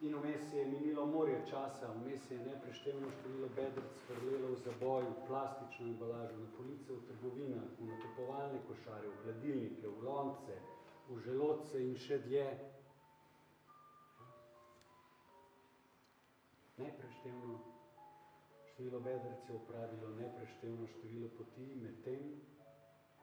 [0.01, 5.87] In vmes je minilo morje časa, vmes je nepreštevno število bedrc, vrlelo v zaboju, plastično
[5.87, 10.59] embalažo, na police v trgovinah, v nakupovalne košare, v hladilnike, v lonce,
[11.09, 12.45] v želodce in še dlje.
[16.77, 17.57] Nepreštevno
[18.75, 22.37] število bedrc je upravilo nepreštevno število poti, medtem,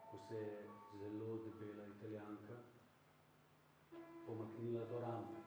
[0.10, 0.66] ko se je
[0.98, 2.58] zelo debela italijanka
[4.26, 5.43] pomaknila do rampe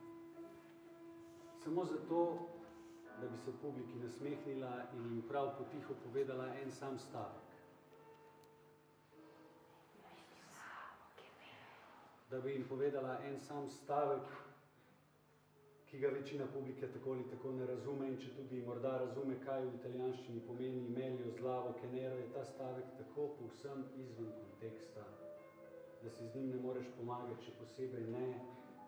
[1.66, 2.38] Samo zato,
[3.20, 7.48] da bi se publiki nasmehnila in jim prav potiho povedala en sam stavek.
[12.30, 14.22] Da bi jim povedala en sam stavek,
[15.90, 19.64] ki ga večina publike tako ali tako ne razume in če tudi morda razume, kaj
[19.64, 25.02] v italijanščini pomeni melio zlavo kenero, je ta stavek tako povsem izven konteksta,
[26.02, 28.32] da si z njim ne moreš pomagati, še posebej ne,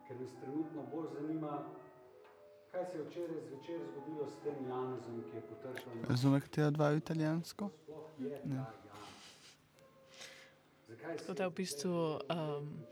[0.06, 1.58] ker nas trenutno bolj zanima,
[2.72, 6.70] kaj se je včeraj zvečer zgodilo s tem Janezom, ki je potrkal na Razume, katera
[6.70, 7.70] dva italijansko?
[8.44, 8.64] Ne.
[11.02, 12.84] Tako se da v bistvu um,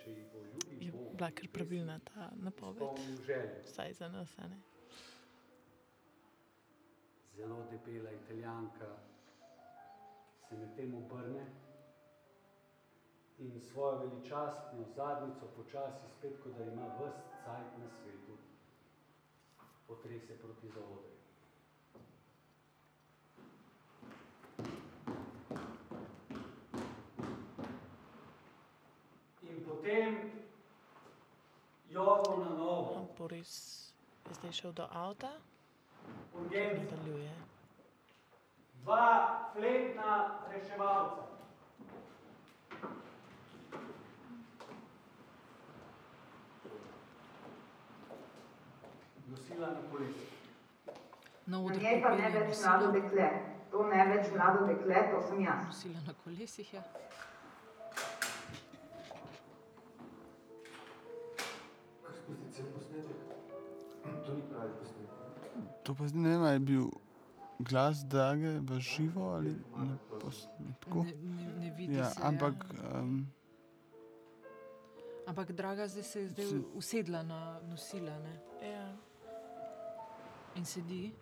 [0.80, 2.98] je bila kar pravilna ta napoved,
[3.64, 4.38] vsaj za nas.
[4.38, 4.60] a ne.
[7.36, 8.96] zelo debela italijanka
[10.48, 11.46] se medtem obrne
[13.38, 18.25] in svojo veličastno zadnjico počasi, spet kot da ima vst cajt na svetu,
[19.86, 21.16] potrese proti zaodrju.
[29.42, 30.32] In potem
[31.90, 33.86] jovo na novo, Boris
[34.28, 35.32] je zdaj šel do avta,
[36.34, 37.32] nadaljuje.
[38.82, 41.35] dva fletna reševalca.
[49.36, 50.24] Nosila na kolesi.
[50.86, 50.92] Na
[51.48, 53.26] Na odru njej pa ne več mlado nosilo, dekle.
[53.70, 55.66] To ne več mlado dekle, to sem jaz.
[55.66, 56.74] nosilo na kolesih.
[56.74, 56.82] Ja.
[62.08, 63.16] Spustiti cel posnetek.
[64.24, 65.10] To ni pravi posnetek.
[65.82, 66.86] To pa zdaj ne vem, ali je bil
[67.60, 71.04] glas drage v živo ali na posnetku.
[71.04, 72.20] Ne, ne, ne vidi Ja, se.
[72.22, 73.00] ampak ja.
[73.00, 73.26] um,
[75.26, 78.34] ampak draga zdaj se je zdaj Se- usedla na nosila ne?
[78.62, 78.86] Ja.
[80.56, 81.12] In sedi.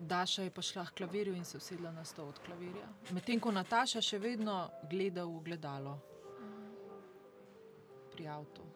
[0.00, 2.86] Daša je pa šla k klavirju in se usedla na stol od klavirja.
[3.10, 5.98] Medtem ko Nataša še vedno gleda v ogledalo
[8.12, 8.67] pri avtu.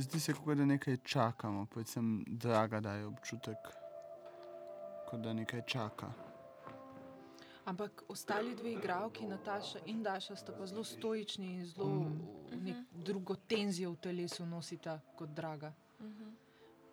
[0.00, 3.58] Zdi se, kot da nekaj čakamo, predvsem draga daje občutek,
[5.10, 6.12] kot da nekaj čaka.
[7.64, 12.10] Ampak ostali dve igralki, Nataša in Daša, sta pa zelo stoični in zelo
[12.50, 15.72] nek drugo tenzijo v telesu nosita kot draga.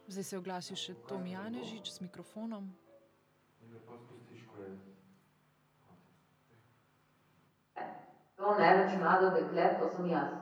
[0.07, 2.71] Zdaj se je oglasil še Tom Janežič z mikrofonom.
[3.61, 3.79] Je.
[8.41, 10.40] To ne več mlado dekle, to sem jaz.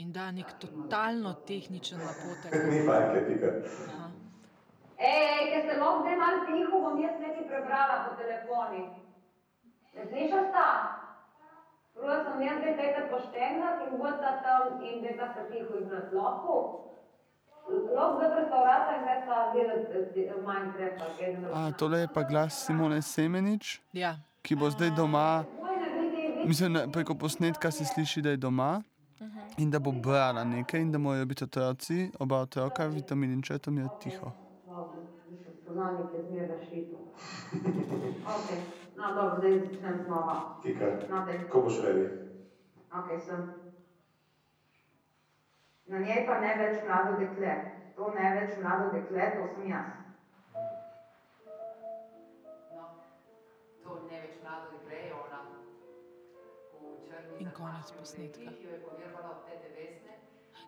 [0.00, 2.54] In da nek totalno tehničen napotek.
[2.70, 3.50] Ni fajn, pika.
[4.96, 8.82] Ej, ker ste lahko zdaj malo tiho, bom jaz nekaj prebrala po telefoni.
[9.96, 10.70] Ne slišiš ta?
[11.94, 16.16] Prvo sem jaz zdaj tega poštenga in vodta tam in zdaj pa se tiho iznad
[16.16, 16.56] lahko.
[17.68, 21.56] Lahko zaprsta vrata in zdaj sta delati Minecraft kaj drugega.
[21.60, 25.44] A, tole je pa glas Simone Semenič, Ja, ki bo zdaj doma.
[26.44, 28.78] Mislim, preko posnetka se sliši, da je doma
[29.56, 33.78] in da bo brala nekaj, in da morajo biti otroci, oba otroka, vitamin in četom
[33.78, 34.32] je tiho.
[41.50, 41.74] Ko boš
[43.26, 43.52] sem.
[45.86, 47.54] Na njej pa ne več mlado dekle.
[47.96, 49.99] To ne več mlado dekle, to sem jaz.
[57.40, 58.50] In konec posnetka.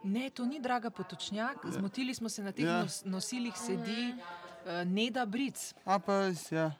[0.04, 2.82] Ne, to ni draga potočnjak, zmotili smo se na teh Ja.
[2.82, 5.74] nos, nosilih, sedi uh, Neda Bric.
[5.84, 6.72] A pa res, ja.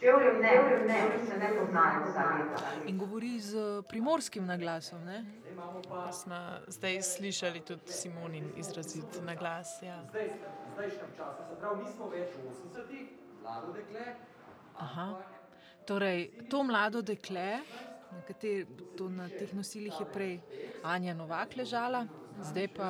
[0.00, 2.70] Čevljem ne, čevljem ne, se ne poznajo vsa leta.
[2.86, 5.04] In govori z eh, primorskim naglasom.
[5.04, 5.24] Ne?
[5.40, 6.36] Zdaj imamo pa Smo
[6.66, 9.82] zdaj slišali tudi Simonin izrazit na glas.
[9.82, 10.02] Ja.
[10.08, 10.30] zdaj,
[10.72, 13.08] zdajšnjem času, se pravi, nismo več v 80-ih,
[13.42, 14.14] mlado dekle,
[14.80, 15.14] Aha.
[15.84, 17.60] Torej, to mlado dekle,
[18.12, 18.64] na, kater,
[18.96, 20.38] to na teh nosilih je prej
[20.84, 22.06] Anja Novak ležala,
[22.40, 22.88] zdaj pa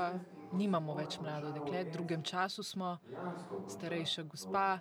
[0.52, 2.98] nimamo več mlado dekle, v drugem času smo,
[3.66, 4.78] starejša gospa.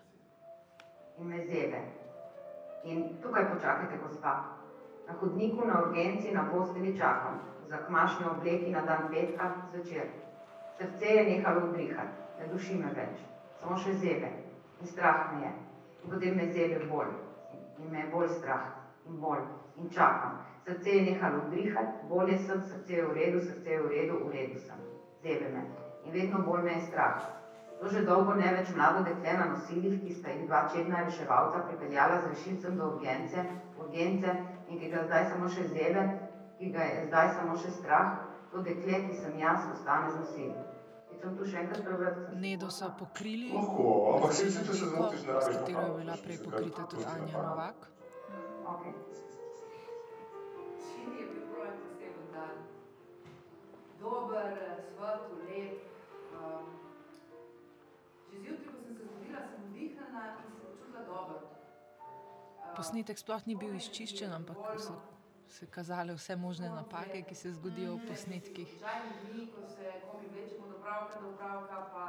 [1.18, 2.09] In me zebe.
[2.84, 4.46] In tukaj počakajte, gospa.
[5.08, 7.40] Na hodniku, na urgenci, na posteli čakam.
[7.68, 10.08] Za kmašne obleki na dan petka zvečer.
[10.78, 13.20] Srce je nehalo udrihati, ne duši me več.
[13.60, 14.30] Samo še zebe.
[14.80, 15.52] In strah me je.
[16.04, 17.12] In potem me zebe bolj.
[17.78, 18.64] In me je bolj strah.
[19.06, 19.44] In bolj.
[19.78, 20.40] In čakam.
[20.64, 24.32] Srce je nehalo udrihati, bolje sem, srce je v redu, srce je v redu, v
[24.32, 24.80] redu sem.
[25.22, 25.68] Zebe me.
[26.06, 27.39] In vedno bolj me je strah.
[27.80, 31.62] To že dolgo ne več mlado dekle na nosilih, ki sta jih dva čedna reševalca
[31.68, 33.46] pripeljala z rešilcem do urgence,
[33.80, 34.34] urgence
[34.68, 36.04] in ki ga zdaj samo še zebe,
[36.58, 38.18] ki ga je zdaj samo še strah,
[38.52, 40.26] to dekle, ki sem jaz, ostane z
[41.84, 42.36] prebrati.
[42.36, 46.18] Nedo so pokrili, Lahko, ampak se če se zmotiš, ne s rabiš katero je bila
[46.24, 47.44] prej pokrita tudi Anja.
[47.44, 47.88] Novak.
[48.74, 48.94] Okay.
[50.84, 52.56] Čim je bil prav poseben dan.
[54.00, 54.52] Dober,
[54.96, 55.88] svetl, lep.
[56.40, 56.79] Um,
[58.44, 61.38] že zjutraj, ko sem se zbudila, sem vdihnjena in se počutila dobro.
[61.40, 64.96] Uh, Posnetek sploh ni bil izčiščen, ampak so
[65.50, 68.70] se kazale vse možne napake, ki se zgodijo v posnetkih.
[68.70, 72.06] Običajni dni, ko se komi vlečemo od opravka do opravka, pa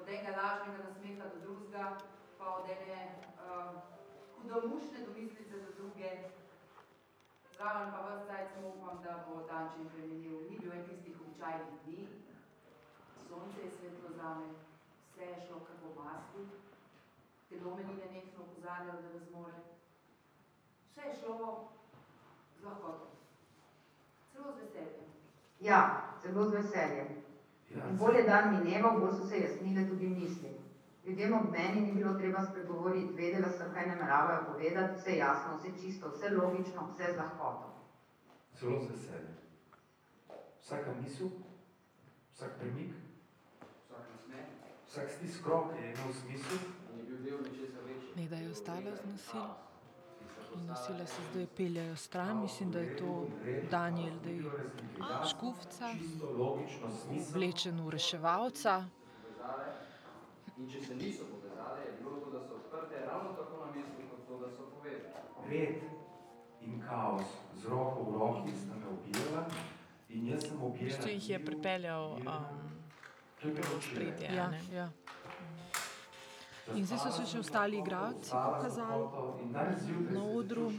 [0.00, 1.98] od enega lažnega nasmeha do drugega,
[2.38, 3.00] pa od ene
[3.42, 3.74] uh,
[4.36, 6.10] hudomušne domislice do druge.
[7.56, 10.38] Zraven pa vas zdaj samo upam, da bo dan čim prej minil.
[10.50, 12.08] Ni bil en tistih običajnih dni.
[13.28, 14.46] Sonce je svetlo zame,
[15.16, 16.40] vse je šlo kar po maslu.
[17.48, 19.58] Telo me ni nenehno opozarjalo, da ne zmore.
[20.90, 21.68] Vse je šlo
[22.60, 23.06] z lahkoto.
[24.32, 25.08] Celo z veseljem.
[25.60, 25.80] Ja,
[26.22, 27.08] celo z veseljem.
[27.70, 30.60] In bolj je dan mineval, bolj so se jasnile tudi misli.
[31.06, 35.72] Ljudem ob meni ni bilo treba spregovoriti, vedela sem, kaj nameravajo povedati, vse jasno, vse
[35.80, 37.72] čisto, vse logično, vse z lahkoto.
[38.60, 39.36] Zelo z veseljem.
[40.60, 41.28] Vsaka misel,
[42.34, 43.05] vsak premik,
[44.96, 46.58] vsak stisk rok je imel smisel.
[48.16, 49.44] Neda je ostala z nosil
[50.54, 52.40] in nosile se zdaj peljajo stran.
[52.40, 53.26] Mislim, da je to
[53.70, 54.42] Daniel, da je
[55.30, 57.34] škufca, Čisto logično smisel.
[57.34, 58.84] oblečen v reševalca.
[60.56, 64.00] In če se niso povezale, je bilo to, da so odprte ravno tako na mestu,
[64.10, 65.20] kot to, da so povezane.
[65.50, 65.76] Red
[66.60, 67.28] in kaos
[67.62, 69.44] z roko v roki sta me objela
[70.08, 70.88] in jaz sem V objela.
[70.88, 72.75] bistvu jih je pripeljal um,
[73.40, 74.28] To je bilo v spredje.
[74.34, 74.88] Ja, ja.
[76.74, 79.04] In zdaj so se še ostali igralci pokazali
[80.10, 80.70] na odru.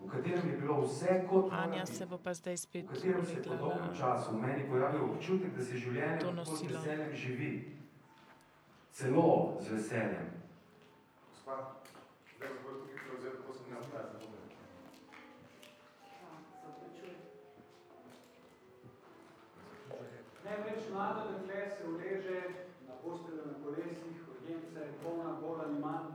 [0.00, 3.24] v katerem je bilo vse kot mora Anja se bo pa zdaj spet v katerem
[3.26, 6.80] se po dolgem na času v meni pojavil občutek, da se življenje nosilo.
[6.80, 7.52] veseljem živi.
[8.92, 10.28] Celo z veseljem.
[11.32, 11.56] Gospa,
[20.46, 22.40] Največ mlado dekle se uleže
[22.88, 26.12] na posteljo na kolesih, urgenca je polna, bolj ali manj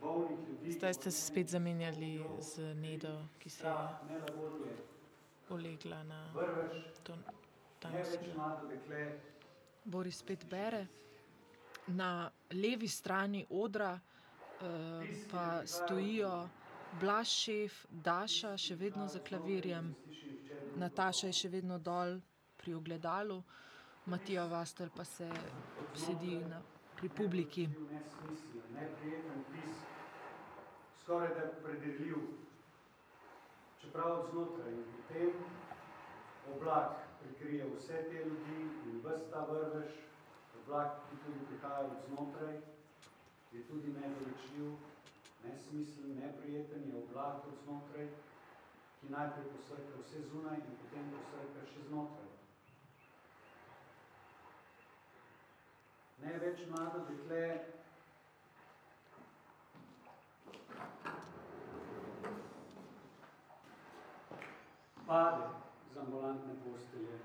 [0.00, 0.72] bolnih ljudi.
[0.72, 3.74] Zdaj ste se spet zamenjali z Nedo, ki se je
[4.08, 4.76] nelagodje,
[5.50, 6.32] ulegla na
[7.02, 7.16] to
[7.78, 8.34] ta največ nosilo.
[8.36, 9.12] mlado dekle
[9.84, 10.86] Boris spet bere.
[11.86, 16.48] Na levi strani odra uh, pa stojijo
[17.00, 19.94] Blaž šef, Daša še vedno za klavirjem,
[20.76, 22.20] Nataša je še vedno dol
[22.68, 23.42] pri ogledalu,
[24.06, 25.28] Matija Vastel pa se
[25.94, 26.60] sedi na,
[26.96, 27.68] pri publiki.
[28.74, 29.80] neprijeten tisk,
[31.02, 32.18] skoraj da predirljiv,
[33.80, 35.32] čeprav od znotraj in potem
[36.52, 36.92] oblak
[37.22, 38.60] prikrije vse te ljudi
[38.90, 39.96] in ves ta vrvež,
[40.60, 42.54] oblak, ki tudi prihaja od znotraj,
[43.52, 44.72] je tudi nedorečljiv,
[45.44, 48.08] nesmislen, neprijeten je oblak od znotraj,
[49.00, 52.27] ki najprej posrka vse zunaj in potem posrka še znotraj.
[56.22, 57.60] Največ mlado dekle
[65.06, 65.46] pade
[65.92, 67.18] z ambulantne postelje.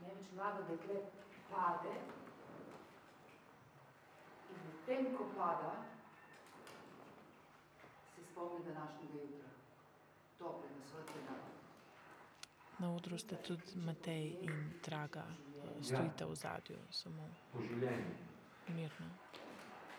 [0.00, 1.02] Največ mlado dekle
[1.50, 1.94] pade
[4.50, 5.74] in medtem, ko pada,
[8.14, 9.48] se spomni današnjega jutra,
[10.38, 11.57] toplega, svetlega.
[12.78, 14.52] Na odru ste tudi Matej in
[14.84, 18.14] Draga, eh, stojite v zadju, samo Po življenju.
[18.68, 19.06] mirno.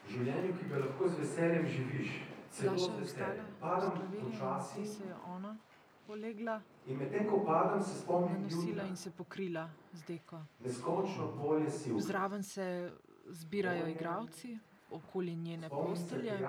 [0.10, 2.10] Življenju, ki ga lahko z veseljem živiš.
[2.52, 3.46] Celo z veseljem.
[3.60, 5.58] Padam počasi se je ona
[6.08, 10.40] polegla in medtem, ko padam, se spomnim nosila in se pokrila z deko.
[10.60, 12.00] Neskončno polje sil.
[12.00, 12.92] Zraven se
[13.28, 14.58] zbirajo igravci,
[14.92, 16.40] okoli njene postelje.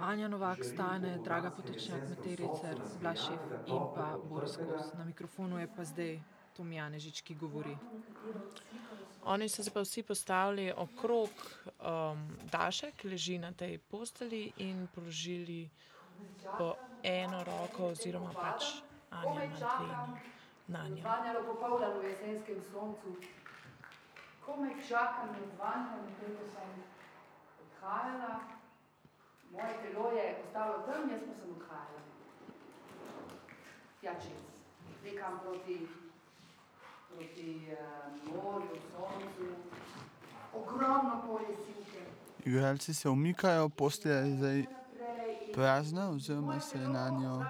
[0.00, 4.78] Anja Novak, Stane, Draga Potočnjak, Matej Recer, nasmejanega, Blaž Šef in pa toplega, Boris odprtega.
[4.78, 4.94] Kos.
[4.98, 6.20] Na mikrofonu je pa zdaj
[6.56, 7.76] Tom Janežič, ki govori.
[9.24, 14.86] Oni so se pa vsi postavili okrog um, Daše, ki leži na tej posteli, in
[14.94, 15.70] položili
[16.58, 18.64] po eno roko, oziroma pač
[19.10, 20.08] Anja Komaj na
[20.66, 21.00] na njo.
[21.00, 23.16] Zvanjalo popoldan v jesenskem soncu.
[24.46, 26.70] Komaj čakam na zvanje, medtem ko sem
[27.64, 28.40] odhajala.
[29.50, 32.02] Moje telo je ostalo tam, jaz pa sem odhajala.
[34.00, 34.42] Tja čez.
[35.04, 35.88] Nekam proti,
[37.08, 39.48] proti uh, morju, soncu.
[40.54, 42.00] Ogromno polje sivke.
[42.44, 44.64] Igralci se umikajo, postelja je zdaj
[45.54, 47.44] prazna, oziroma se je na njo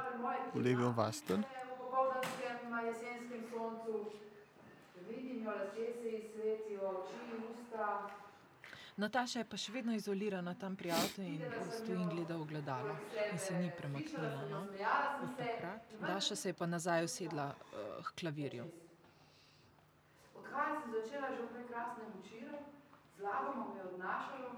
[0.55, 1.41] ulegel vastelj.
[1.41, 4.11] V popoldanskem jesenskem soncu
[5.09, 7.15] vidim jo, lasje se ji svetijo, oči,
[7.51, 8.11] usta.
[8.97, 11.41] Nataša je pa še vedno izolirana tam pri avtu in
[11.75, 12.93] stoji in gleda v gledalo
[13.33, 14.45] in se ni premaknila.
[14.51, 14.61] No?
[15.25, 15.95] Od takrat.
[16.01, 18.69] Daša se je pa nazaj usedla uh, k klavirju.
[20.39, 22.61] Odhajati sem začela že v prekrasnem večeru,
[23.19, 24.53] zlagoma me je odnašalo,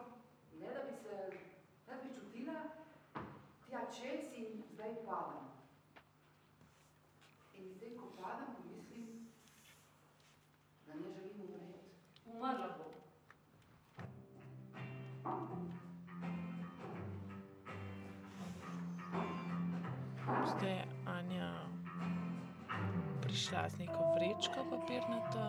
[0.61, 1.17] ne da bi se,
[1.89, 2.57] ne da bi čutila,
[3.71, 5.49] tja čez in zdaj padam.
[7.57, 9.33] In zdaj, ko padam, pomislim,
[10.85, 11.81] da ne želim umreti.
[12.29, 12.96] Umrla bo.
[23.47, 25.45] Prišla z neko vrečko papirnato,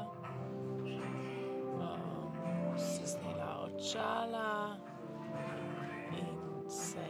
[1.81, 4.77] um, se snela očala
[6.13, 7.05] in se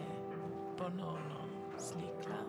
[0.78, 1.44] ponovno
[1.78, 2.40] slikla.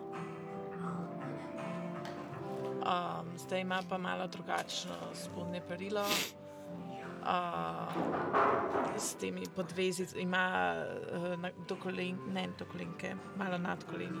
[2.79, 6.05] Um, zdaj ima pa malo drugačno spodnje perilo.
[7.19, 10.73] Uh, s temi podvezicami, ima
[11.11, 14.19] uh, na, do kolen, ne do kolenke, malo nad koleni.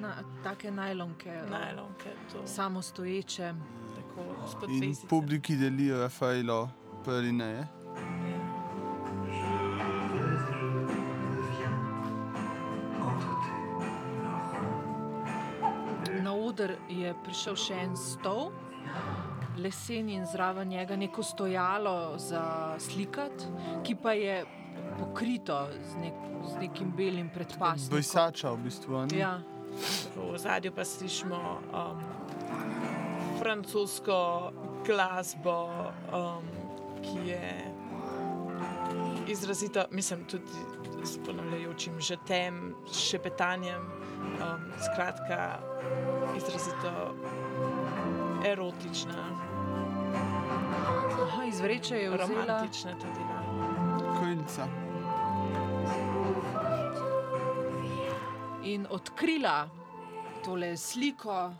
[0.00, 2.46] Na, take najlonke, uh, Najlonke, to.
[2.46, 3.54] samostoječe.
[3.94, 4.68] Tako,
[5.08, 6.70] publiki delijo Rafaelo
[7.04, 7.66] pralineje.
[16.22, 18.50] Na oder je prišel še en stol,
[19.62, 23.44] lesen in zraven njega neko stojalo za slikati,
[23.84, 24.44] ki pa je
[24.98, 26.14] pokrito z, nek,
[26.52, 27.96] z nekim belim predpasnikom.
[27.96, 29.06] Brisača v bistvu.
[29.06, 29.18] ni?
[29.18, 29.40] Ja.
[30.16, 32.00] V zadju pa slišimo um,
[33.38, 34.52] francosko
[34.86, 35.68] glasbo,
[36.10, 36.44] um,
[37.02, 37.70] ki je
[39.28, 40.44] izrazito, mislim, tudi
[41.04, 45.58] s ponavljajočim žetem, šepetanjem, um, skratka,
[46.36, 47.14] izrazito
[48.46, 49.49] erotična,
[51.30, 53.20] Aha, iz vreče je vzela romantična tudi.
[53.30, 53.40] Ja.
[54.20, 54.90] Krilca.
[58.62, 59.68] in odkrila
[60.44, 61.52] tole sliko,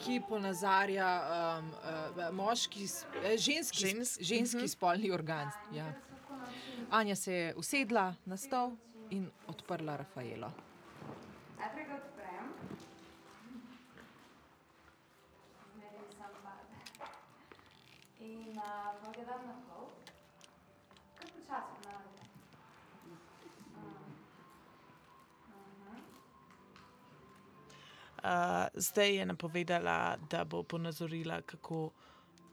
[0.00, 1.68] ki ponazarja um,
[2.16, 4.22] uh, moški, eh, ženski, Žensk?
[4.22, 4.66] ženski mhm.
[4.66, 5.50] spolni organ.
[5.74, 5.92] Ja.
[6.90, 8.70] Anja se je usedla na stol
[9.10, 10.50] in odprla Rafaelo.
[11.58, 12.46] Najprej ga odprem.
[15.74, 16.78] Zmerim sam barve.
[18.60, 18.66] Uh,
[19.02, 19.86] pa ga dam na pol.
[21.16, 22.20] Kar počasi ponavljam.
[28.20, 31.90] Uh, zdaj je napovedala, da bo ponazorila, kako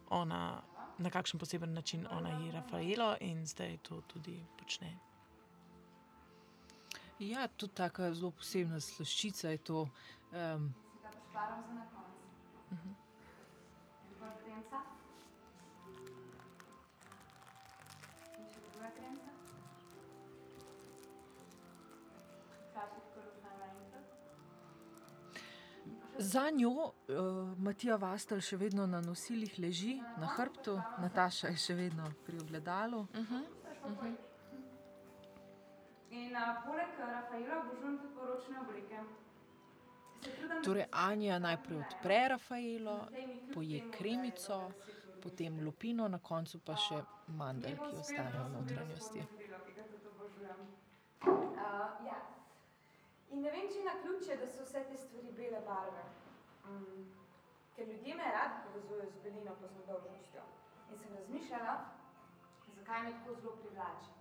[0.09, 0.61] ona,
[0.97, 4.97] na kakšen poseben način ona je Rafaelo, in zdaj to tudi počne.
[7.19, 9.81] Ja, tudi tako zelo posebna slaščica je to.
[9.81, 12.27] Um, Si ga pošparam za na koncu.
[12.71, 12.93] Mhm.
[14.09, 14.96] Dovolj
[26.19, 26.93] Za njo uh,
[27.57, 32.99] Matija Vastel še vedno na nosilih leži, na hrbtu, Nataša je še vedno pri ogledalu.
[32.99, 33.43] Uh -huh.
[33.85, 34.15] Uh -huh.
[36.09, 38.99] In uh, poleg Rafaela obožujem tudi poročne oblike.
[40.63, 43.07] Torej, Anja najprej odpre Rafaelo,
[43.53, 44.71] poje kremico,
[45.23, 49.19] potem lupino, na koncu pa še mandel, ki ostane v notranjosti.
[51.21, 52.17] Uh, ja.
[53.29, 56.03] In ne vem, če na ključe, da so vse te stvari bele barve.
[56.65, 57.07] Mm.
[57.75, 60.45] Ker ljudje me radi povezujejo z belino pa z nedolžnostjo.
[60.91, 61.75] In sem razmišljala,
[62.77, 64.15] zakaj me tako zelo privlači.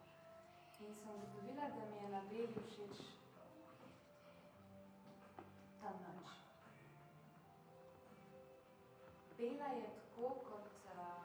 [0.80, 2.98] In sem ugotovila, da mi je na beli všeč
[5.80, 6.28] ta noč.
[9.38, 11.24] Bela je tako kot uh,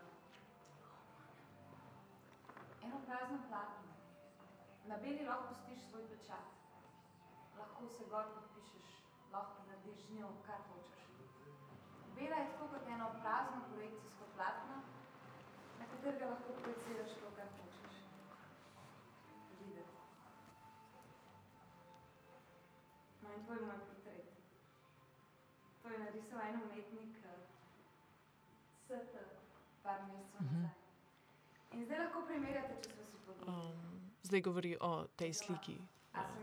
[2.83, 3.37] eno prazno
[4.85, 6.47] Na beli lahko pustiš svoj pečat.
[7.59, 8.89] Lahko se gor podpišeš,
[9.33, 11.01] lahko narediš z njo, kar hočeš.
[12.31, 14.75] Bela je tako kot eno prazno projekcijsko platno,
[15.79, 17.95] na katerega lahko projiciraš to, kar hočeš.
[19.59, 19.97] Videti.
[23.21, 24.29] No in to je moj portret.
[25.83, 27.41] To je narisal en umetnik, eh,
[28.85, 29.17] ST,
[29.83, 30.55] par mesecev Mhm.
[30.55, 30.75] nazaj.
[31.71, 33.55] In zdaj lahko primerjate, če smo si podobni.
[33.55, 35.77] Um, zdaj govori o tej sliki,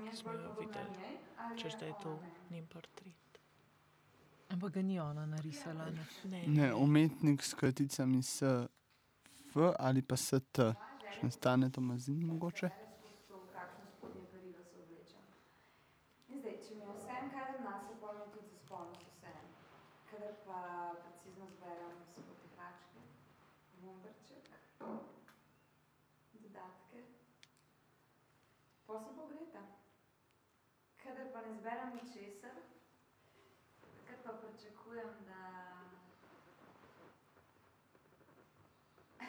[0.04, 1.18] ki smo jo videli.
[1.56, 2.18] Češ, da je to
[2.50, 3.27] njen portret.
[4.48, 5.84] Ampak ga ni ona narisala.
[5.90, 6.04] Ne?
[6.24, 8.42] Ne, Ne, umetnik s kraticami S,
[9.54, 10.58] V ali pa ST.
[11.08, 12.68] Še ne stane to mazin mogoče.
[12.68, 12.84] Se.
[20.10, 20.58] Kadar pa
[21.02, 23.00] precizno zberem sobote hlačke,
[23.82, 24.48] bomberček,
[26.42, 27.02] dodatke,
[28.86, 29.62] pol sem pogreta.
[31.02, 32.56] Kadar pa ne zberem ničesar,
[33.96, 35.42] takrat pa pričakujem, da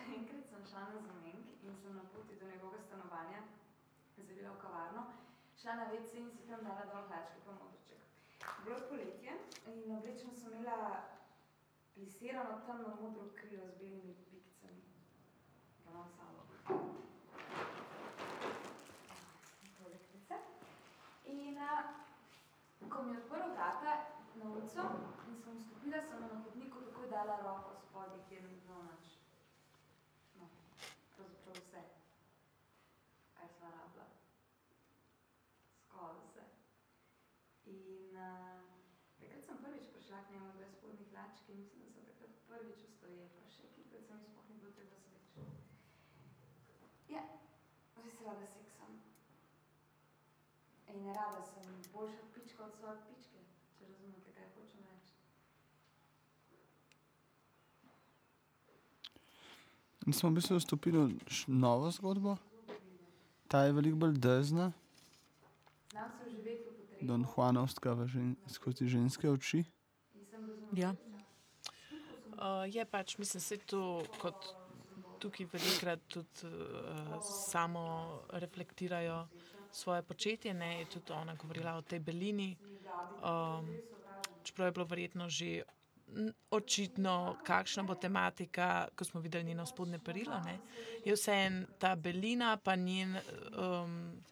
[0.09, 3.41] Enkrat sem šla na zamenk in sem na poti do njegovega stanovanja
[4.17, 5.01] zavila v kavarno,
[5.61, 7.99] šla na WC in si tam dala dol hlačke pa modrček.
[8.63, 9.31] Bilo je poletje
[9.65, 11.03] in oblečeno sem imela
[11.93, 14.83] plisirano temno modro krilo z belimi pikcami.
[15.83, 16.41] Ga imam s sabo.
[19.77, 20.35] Tole krice.
[21.25, 21.71] In a,
[22.89, 23.93] ko mi je odprl vrata
[24.35, 24.83] na ulico
[25.27, 29.19] in sem vstopila, sem na hodniku takoj dala roko spodnji, kjer ni bilo nič.
[30.39, 30.47] No,
[31.15, 31.81] pravzaprav vse,
[33.37, 34.05] kaj sva rabila.
[35.85, 36.45] Skoraj vse.
[37.73, 38.63] In uh,
[39.19, 42.87] takrat sem prvič prišla k njemu brez spodnjih hlačk in mislim, da sem takrat prvič
[42.87, 43.27] vstoje,
[43.91, 45.25] mi sploh ni bilo treba sveč.
[47.09, 47.23] Ja,
[48.05, 48.91] res rada seksam.
[50.89, 53.39] In rada sem boljša pička od svoje pičke,
[53.77, 55.13] če razumete, kaj hočem reči.
[60.07, 61.11] In smo v bistvu vstopili v
[61.47, 62.37] novo zgodbo.
[63.47, 64.71] Ta je veliko bolj drzna,
[65.91, 67.07] Znam se vživeti v potrebu.
[67.07, 69.63] Don Juanovska žen, skozi ženske oči.
[70.73, 70.93] Ja.
[72.39, 74.45] Uh, je pač, mislim, se to kot
[75.19, 79.27] tukaj velikrat tudi uh, samo reflektirajo
[79.71, 80.53] svoje početje.
[80.53, 80.79] Ne?
[80.79, 82.55] Je tudi ona govorila o tej belini.
[83.19, 83.75] Um,
[84.43, 85.63] čeprav je bilo verjetno že
[86.51, 90.39] očitno, kakšna bo tematika, ko smo videli njeno spodnje perilo.
[90.45, 90.57] Ne?
[91.05, 93.17] Je vseeno ta belina, pa njen,
[93.57, 94.23] um,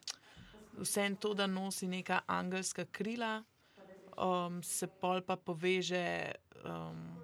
[0.80, 3.42] vseeno to, da nosi neka angelska krila,
[4.16, 6.32] um, se pol pa poveže.
[6.64, 7.17] Um,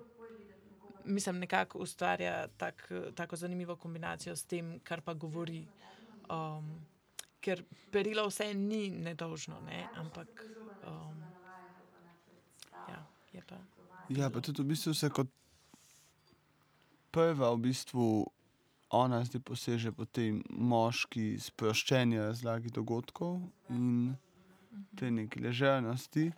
[1.04, 5.66] Mislim, nekako ustvarja tak, tako zanimivo kombinacijo s tem, kar pa govori.
[6.30, 6.86] Um,
[7.44, 7.60] ker
[7.92, 9.84] perilo vse ni nedolžno, ne?
[10.00, 10.44] ampak
[10.88, 11.24] um,
[12.88, 13.00] ja,
[13.32, 13.58] je pa.
[14.08, 15.28] Ja, pa tudi v bistvu se kot
[17.12, 18.06] prva v bistvu
[18.94, 23.40] ona zdaj poseže po tej moški sproščeni razlagi dogodkov
[23.74, 24.14] in
[24.98, 26.30] te neki ležernosti,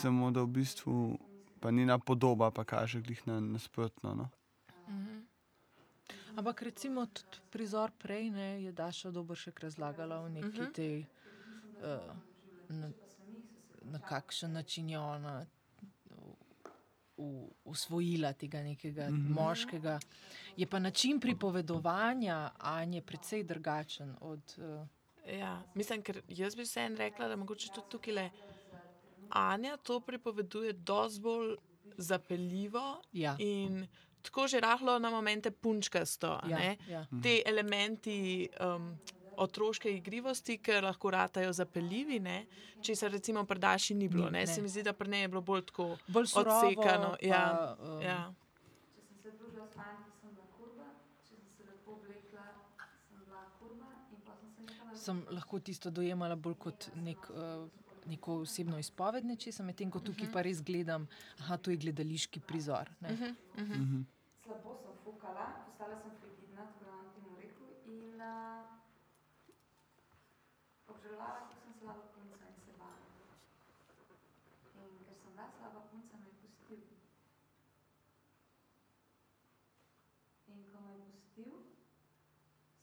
[0.00, 0.96] samo da v bistvu
[1.60, 4.14] pa njena podoba pa kaže glih na nasprotno.
[4.14, 4.28] No?
[4.88, 5.20] Mhm.
[6.36, 10.62] Ampak recimo tudi prizor prej ne, je Daša Dobršek razlagala o neki uh Mhm.
[10.62, 10.72] -huh.
[10.72, 11.04] tej,
[11.76, 12.16] uh,
[12.70, 12.90] na,
[13.82, 15.46] na kakšen način je ona
[17.16, 19.16] u- usvojila tega nekega uh Mhm.
[19.18, 19.34] -huh.
[19.34, 19.98] moškega.
[20.56, 24.54] Je pa način pripovedovanja Anje precej drugačen od.
[24.58, 24.86] Uh,
[25.28, 28.30] Ja, mislim, ker jaz bi vseeno rekla, da mogoče tudi tukaj le
[29.30, 31.56] Anja to pripoveduje dosti bolj
[31.96, 33.36] zapeljivo Ja.
[33.38, 33.86] in
[34.22, 36.40] tako že rahlo na momente punčkasto.
[36.48, 36.76] Ja, ne.
[36.88, 37.06] ja.
[37.22, 38.96] Te elementi um,
[39.36, 42.44] otroške igrivosti, ki lahko ratajo zapeljivi, ne,
[42.82, 44.30] če se recimo pri Daši ni bilo.
[44.30, 44.44] Ne.
[44.44, 44.46] ne.
[44.46, 47.16] Se mi zdi, da pri njej je bilo bolj tako Bolj surovo, odsekano.
[47.22, 48.18] Ja, pa, um, ja.
[48.94, 50.88] Če sem se družila s fanti, sem bila kurba,
[51.24, 52.44] če sem se lepo oblekla,
[53.08, 57.68] sem bila kurba sem sem lahko tisto dojemala bolj kot nek, uh,
[58.10, 61.06] neko osebno izpoved nečesa, medtem ko tukaj pa res gledam,
[61.38, 62.90] da to je gledališki prizor.
[63.00, 63.12] Ne?
[63.14, 63.82] Mhm, mhm.
[63.82, 64.00] Mhm.
[64.44, 67.68] Slabo sem fukala, postala sem frigidna, tako da vam temu rekel.
[67.86, 68.64] In uh,
[70.88, 72.98] obžalovala, kako sem slaba punca in se bala.
[74.80, 76.80] In ker sem bila slaba punca, me je pustil.
[80.50, 81.52] In ko me je pustil,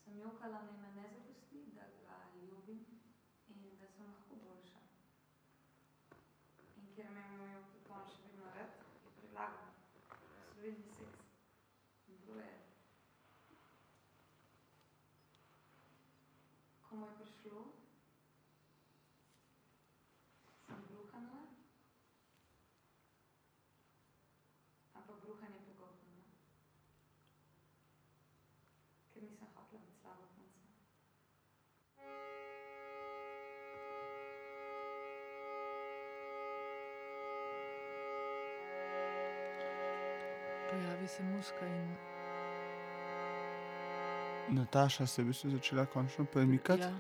[0.06, 0.77] sem jokala, ne
[41.08, 41.96] Pojavi se muska in
[44.50, 46.92] Nataša se je v bistvu začela končno premikati ja,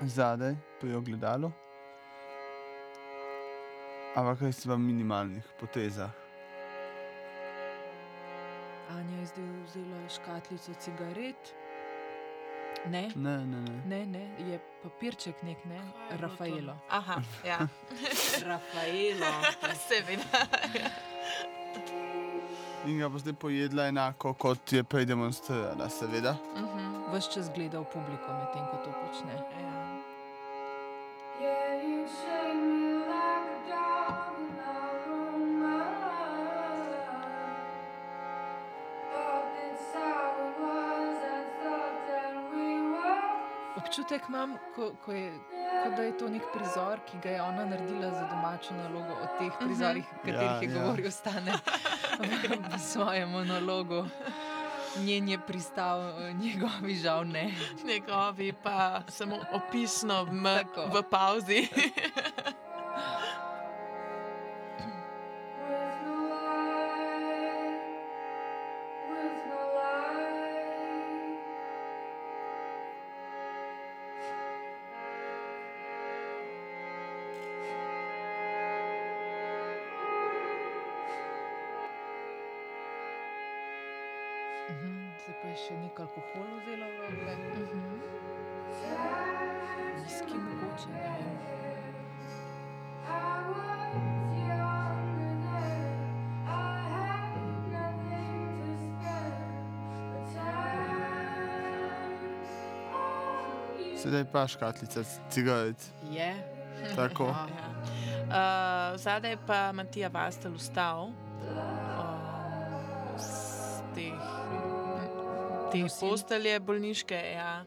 [0.00, 1.52] zadaj, pri ogledalu.
[4.14, 6.10] Ampak res v minimalnih potezah.
[8.90, 11.54] Anja je zdaj vzela škatlico cigaret.
[12.86, 13.82] Ne, Ne, ne, ne.
[13.86, 15.80] ne, ne je papirček nek, ne?
[16.18, 16.76] Rafaelo.
[16.88, 17.58] Aha, ja.
[18.50, 19.26] Rafaelo.
[19.88, 21.09] Seveda.
[22.86, 26.36] In ga bo zdaj pojedla enako, kot je prej demonstrirala, seveda.
[26.56, 26.86] Mhm.
[27.12, 29.34] Ves čas gleda v publiko, medtem ko to počne.
[29.34, 29.70] Ja.
[43.76, 45.32] Občutek imam, ko, ko je,
[45.84, 49.14] kot da je to nek prizor, ki ga je ona naredila za domačo nalogo.
[49.22, 50.82] Od teh prizorih, o katerih Ja, je ja.
[50.82, 51.52] govoril, ostane
[52.72, 54.06] v, svojem monologu.
[54.98, 56.00] Njen je pristal,
[56.42, 57.54] njegovi žal ne.
[57.84, 61.68] Njegovi pa samo opisno v, v pauzi.
[85.42, 87.60] pa je še nekaj alkohola vzela v roke.
[90.04, 91.40] Viski mogoče, ne vem.
[104.00, 105.76] Sedaj pa škatlica cigaret.
[106.10, 106.34] Je.
[106.96, 107.34] Tako.
[107.50, 107.70] Ja.
[108.30, 111.14] Uh, zadaj pa Matija Vastel vstal um,
[113.18, 114.14] z teh,
[115.72, 117.64] te postelje bolniške ja,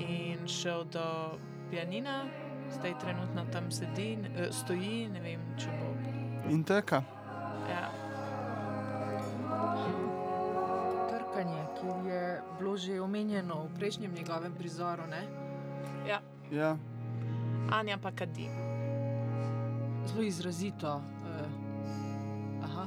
[0.00, 1.04] in šel do
[1.70, 2.24] pianina.
[2.70, 5.88] Zdaj trenutno tam sedi, ne- eh, stoji, ne vem, če bo.
[6.50, 7.02] In trka.
[7.66, 7.88] Ja.
[11.08, 12.22] Trkanje, ki je
[12.58, 15.02] bilo že omenjeno v prejšnjem njegovem prizoru.
[15.06, 15.22] Ne?
[16.06, 16.20] Ja.
[16.50, 16.76] Ja.
[17.70, 18.48] Anja pa kadi.
[20.06, 20.96] Zelo izrazito.
[20.96, 21.04] Uh,
[22.64, 22.86] aha,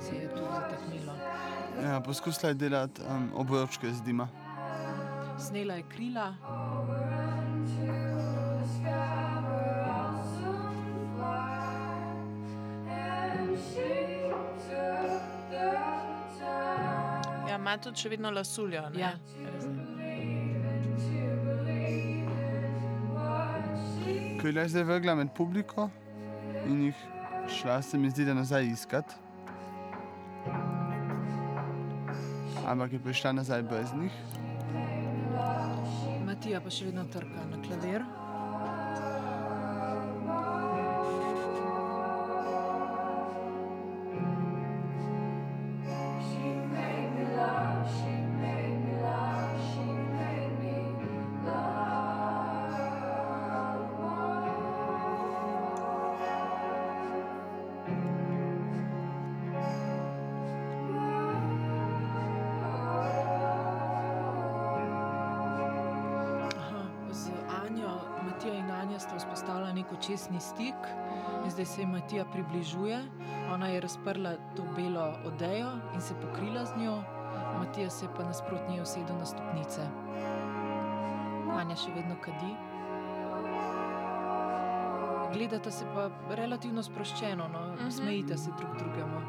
[0.00, 1.12] se je tu zataknilo.
[1.82, 4.28] Ja, poskusila je delati um, obročke z dima.
[5.38, 6.34] Snela je krila,
[17.48, 18.82] Ja, ima tudi še vedno lasuljo.
[18.94, 19.00] Ne?
[19.00, 19.12] Ja.
[24.38, 25.88] Ko je zdaj vrgla med publiko
[26.66, 27.06] in jih
[27.48, 29.27] šla, se mi zdi, da nazaj iskat.
[32.68, 34.12] Ampak je prišla nazaj brez njih.
[36.26, 38.04] Matija pa še vedno trka na klavir.
[70.38, 70.74] Očesni stik,
[71.44, 73.02] in zdaj se jim Matija približuje.
[73.52, 77.02] Ona je razprla to belo odejo in se pokrila z njo,
[77.58, 79.80] Matija se je pa nasprotno usedel na stopnice.
[81.58, 82.54] Anja še vedno kadi.
[85.32, 87.74] Gledata se pa relativno sproščeno, no?
[87.74, 87.90] Mhm.
[87.90, 89.20] smejita se drug drugemu.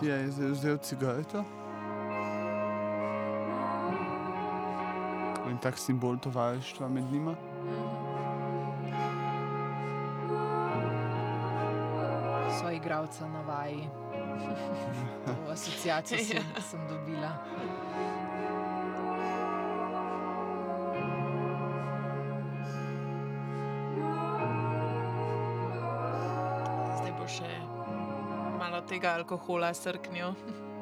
[0.00, 1.44] Ti je zdaj vzel cigareto.
[5.50, 7.34] In tak simbol tovarištva med njima.
[7.64, 8.03] So
[13.04, 13.88] igralca na vaji.
[15.24, 17.32] to asociacijo sem, sem dobila.
[26.96, 27.50] Zdaj bo še
[28.58, 30.32] malo tega alkohola srknil,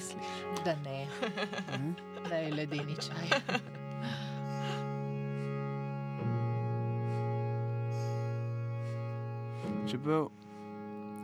[0.00, 0.26] misliš?
[0.64, 1.06] Da ne,
[2.28, 3.28] da je ledeni čaj.
[9.90, 10.28] Čeprav,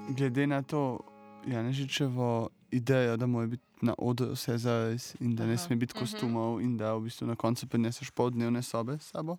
[0.08, 1.00] glede na to
[1.46, 6.00] Janežičevo idejo, da mora biti na odru vse zares in da ne sme biti Mhm.
[6.00, 9.38] kostumov in da v bistvu na koncu prineseš pol dnevne sobe s sabo uh,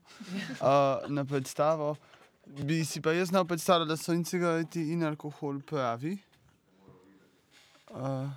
[1.08, 1.96] na predstavo,
[2.48, 6.18] bi si pa jaz znal predstavljati, da so in cigareti in alkohol pravi.
[7.90, 8.30] Uh,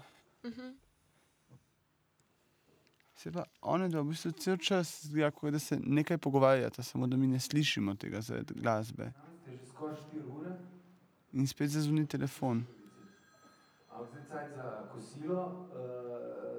[3.20, 7.06] Se pa one dva v bistvu cel čas zgleda, kot da se nekaj pogovarjata, samo
[7.06, 9.10] da mi ne slišimo tega zaradi glasbe.
[9.42, 10.52] Ste že skoraj 4 ure,
[11.32, 12.64] In spet zazvoni telefon.
[13.92, 15.68] ampak zdaj cajt za kosilo,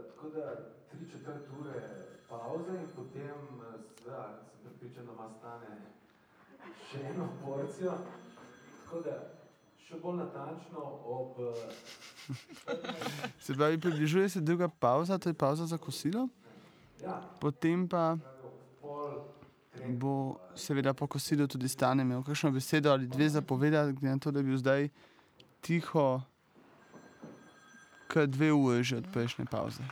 [0.10, 0.46] tako da
[0.94, 1.82] 3 četrt ure
[2.30, 3.38] pauze in potem,
[3.98, 5.72] seveda, sem pripričan, da ima stane
[6.92, 7.96] še eno porcijo.
[8.84, 9.16] Tako da
[9.88, 10.86] še bolj natančno
[11.18, 11.56] ob uh,
[13.40, 16.30] Se pravi, približuje se druga pauza, to je pauza za kosilo.
[17.40, 18.18] Potem pa
[19.88, 24.32] bo seveda po kosilu tudi stane imel kakšno besedo ali dve zapovedati, glede na to,
[24.32, 24.90] da je bil zdaj
[25.62, 26.22] tiho,
[28.08, 29.84] kar dve ure že od prejšnje pauze.